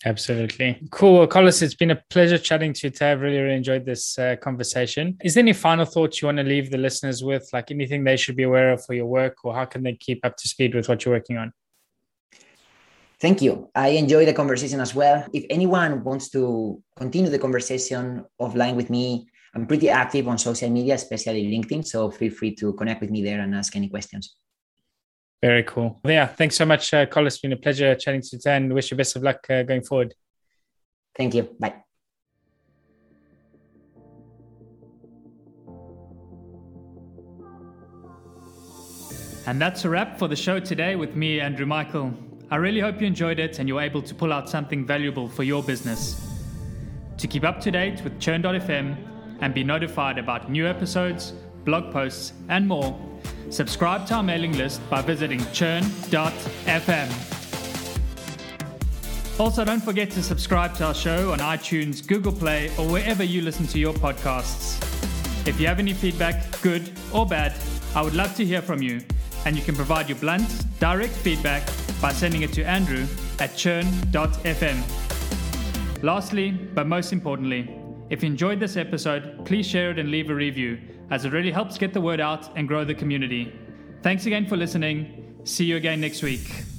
Absolutely. 0.05 0.79
Cool. 0.91 1.25
Carlos, 1.27 1.61
it's 1.61 1.75
been 1.75 1.91
a 1.91 2.01
pleasure 2.09 2.37
chatting 2.37 2.73
to 2.73 2.87
you 2.87 2.91
today. 2.91 3.13
I've 3.13 3.21
really, 3.21 3.37
really 3.37 3.55
enjoyed 3.55 3.85
this 3.85 4.19
uh, 4.19 4.35
conversation. 4.41 5.17
Is 5.23 5.35
there 5.35 5.41
any 5.41 5.53
final 5.53 5.85
thoughts 5.85 6.21
you 6.21 6.25
want 6.25 6.39
to 6.39 6.43
leave 6.43 6.71
the 6.71 6.77
listeners 6.77 7.23
with, 7.23 7.47
like 7.53 7.71
anything 7.71 8.03
they 8.03 8.17
should 8.17 8.35
be 8.35 8.43
aware 8.43 8.73
of 8.73 8.83
for 8.85 8.93
your 8.93 9.05
work, 9.05 9.37
or 9.45 9.55
how 9.55 9.65
can 9.65 9.81
they 9.81 9.93
keep 9.93 10.25
up 10.25 10.35
to 10.37 10.47
speed 10.47 10.75
with 10.75 10.89
what 10.89 11.05
you're 11.05 11.13
working 11.13 11.37
on? 11.37 11.53
Thank 13.21 13.41
you. 13.41 13.69
I 13.73 13.89
enjoy 13.89 14.25
the 14.25 14.33
conversation 14.33 14.81
as 14.81 14.93
well. 14.93 15.25
If 15.31 15.45
anyone 15.49 16.03
wants 16.03 16.29
to 16.31 16.83
continue 16.97 17.29
the 17.29 17.39
conversation 17.39 18.25
offline 18.41 18.75
with 18.75 18.89
me, 18.89 19.27
I'm 19.55 19.65
pretty 19.65 19.89
active 19.89 20.27
on 20.27 20.37
social 20.37 20.69
media, 20.69 20.95
especially 20.95 21.45
LinkedIn. 21.45 21.85
So 21.87 22.11
feel 22.11 22.31
free 22.31 22.53
to 22.55 22.73
connect 22.73 22.99
with 22.99 23.11
me 23.11 23.23
there 23.23 23.39
and 23.39 23.55
ask 23.55 23.73
any 23.77 23.87
questions. 23.87 24.35
Very 25.43 25.63
cool. 25.63 25.99
Yeah. 26.05 26.27
Thanks 26.27 26.55
so 26.55 26.65
much, 26.65 26.93
uh, 26.93 27.05
Carlos. 27.05 27.33
It's 27.33 27.41
been 27.41 27.51
a 27.51 27.57
pleasure 27.57 27.93
chatting 27.95 28.21
to 28.21 28.27
you 28.31 28.39
today 28.39 28.55
and 28.55 28.73
wish 28.73 28.89
you 28.89 28.95
best 28.95 29.17
of 29.17 29.23
luck 29.23 29.45
uh, 29.49 29.63
going 29.63 29.81
forward. 29.81 30.15
Thank 31.17 31.35
you. 31.35 31.49
Bye. 31.59 31.73
And 39.45 39.61
that's 39.61 39.83
a 39.83 39.89
wrap 39.89 40.17
for 40.17 40.29
the 40.29 40.35
show 40.37 40.61
today 40.61 40.95
with 40.95 41.17
me, 41.17 41.41
Andrew 41.41 41.65
Michael. 41.65 42.13
I 42.49 42.55
really 42.55 42.79
hope 42.79 43.01
you 43.01 43.07
enjoyed 43.07 43.39
it 43.39 43.59
and 43.59 43.67
you're 43.67 43.81
able 43.81 44.01
to 44.01 44.15
pull 44.15 44.31
out 44.31 44.49
something 44.49 44.85
valuable 44.85 45.27
for 45.27 45.43
your 45.43 45.61
business. 45.61 46.25
To 47.17 47.27
keep 47.27 47.43
up 47.43 47.59
to 47.59 47.71
date 47.71 48.01
with 48.05 48.17
Churn.fm 48.17 48.95
and 49.41 49.53
be 49.53 49.65
notified 49.65 50.19
about 50.19 50.49
new 50.49 50.65
episodes, 50.65 51.33
blog 51.65 51.91
posts, 51.91 52.31
and 52.47 52.65
more, 52.65 52.97
subscribe 53.49 54.05
to 54.07 54.15
our 54.15 54.23
mailing 54.23 54.57
list 54.57 54.81
by 54.89 55.01
visiting 55.01 55.39
churn.fm. 55.51 57.09
Also, 59.39 59.65
don't 59.65 59.81
forget 59.83 60.11
to 60.11 60.21
subscribe 60.21 60.75
to 60.75 60.85
our 60.85 60.93
show 60.93 61.31
on 61.31 61.39
iTunes, 61.39 62.05
Google 62.05 62.31
Play, 62.31 62.69
or 62.77 62.87
wherever 62.87 63.23
you 63.23 63.41
listen 63.41 63.65
to 63.67 63.79
your 63.79 63.93
podcasts. 63.93 64.79
If 65.47 65.59
you 65.59 65.67
have 65.67 65.79
any 65.79 65.93
feedback, 65.93 66.61
good 66.61 66.91
or 67.11 67.25
bad, 67.25 67.53
I 67.95 68.01
would 68.01 68.13
love 68.13 68.35
to 68.35 68.45
hear 68.45 68.61
from 68.61 68.81
you, 68.81 69.01
and 69.45 69.55
you 69.55 69.63
can 69.63 69.75
provide 69.75 70.07
your 70.07 70.19
blunt, 70.19 70.65
direct 70.79 71.13
feedback 71.13 71.67
by 72.01 72.11
sending 72.11 72.43
it 72.43 72.53
to 72.53 72.63
Andrew 72.63 73.05
at 73.39 73.55
churn.fm. 73.55 74.83
Lastly, 76.03 76.51
but 76.51 76.85
most 76.85 77.11
importantly, 77.11 77.75
if 78.09 78.21
you 78.21 78.27
enjoyed 78.27 78.59
this 78.59 78.77
episode, 78.77 79.45
please 79.45 79.65
share 79.65 79.89
it 79.91 79.97
and 79.97 80.11
leave 80.11 80.29
a 80.29 80.35
review, 80.35 80.77
as 81.09 81.25
it 81.25 81.33
really 81.33 81.51
helps 81.51 81.77
get 81.77 81.93
the 81.93 82.01
word 82.01 82.19
out 82.19 82.55
and 82.57 82.67
grow 82.67 82.83
the 82.83 82.95
community. 82.95 83.53
Thanks 84.01 84.25
again 84.25 84.45
for 84.47 84.57
listening. 84.57 85.41
See 85.43 85.65
you 85.65 85.77
again 85.77 86.01
next 86.01 86.23
week. 86.23 86.72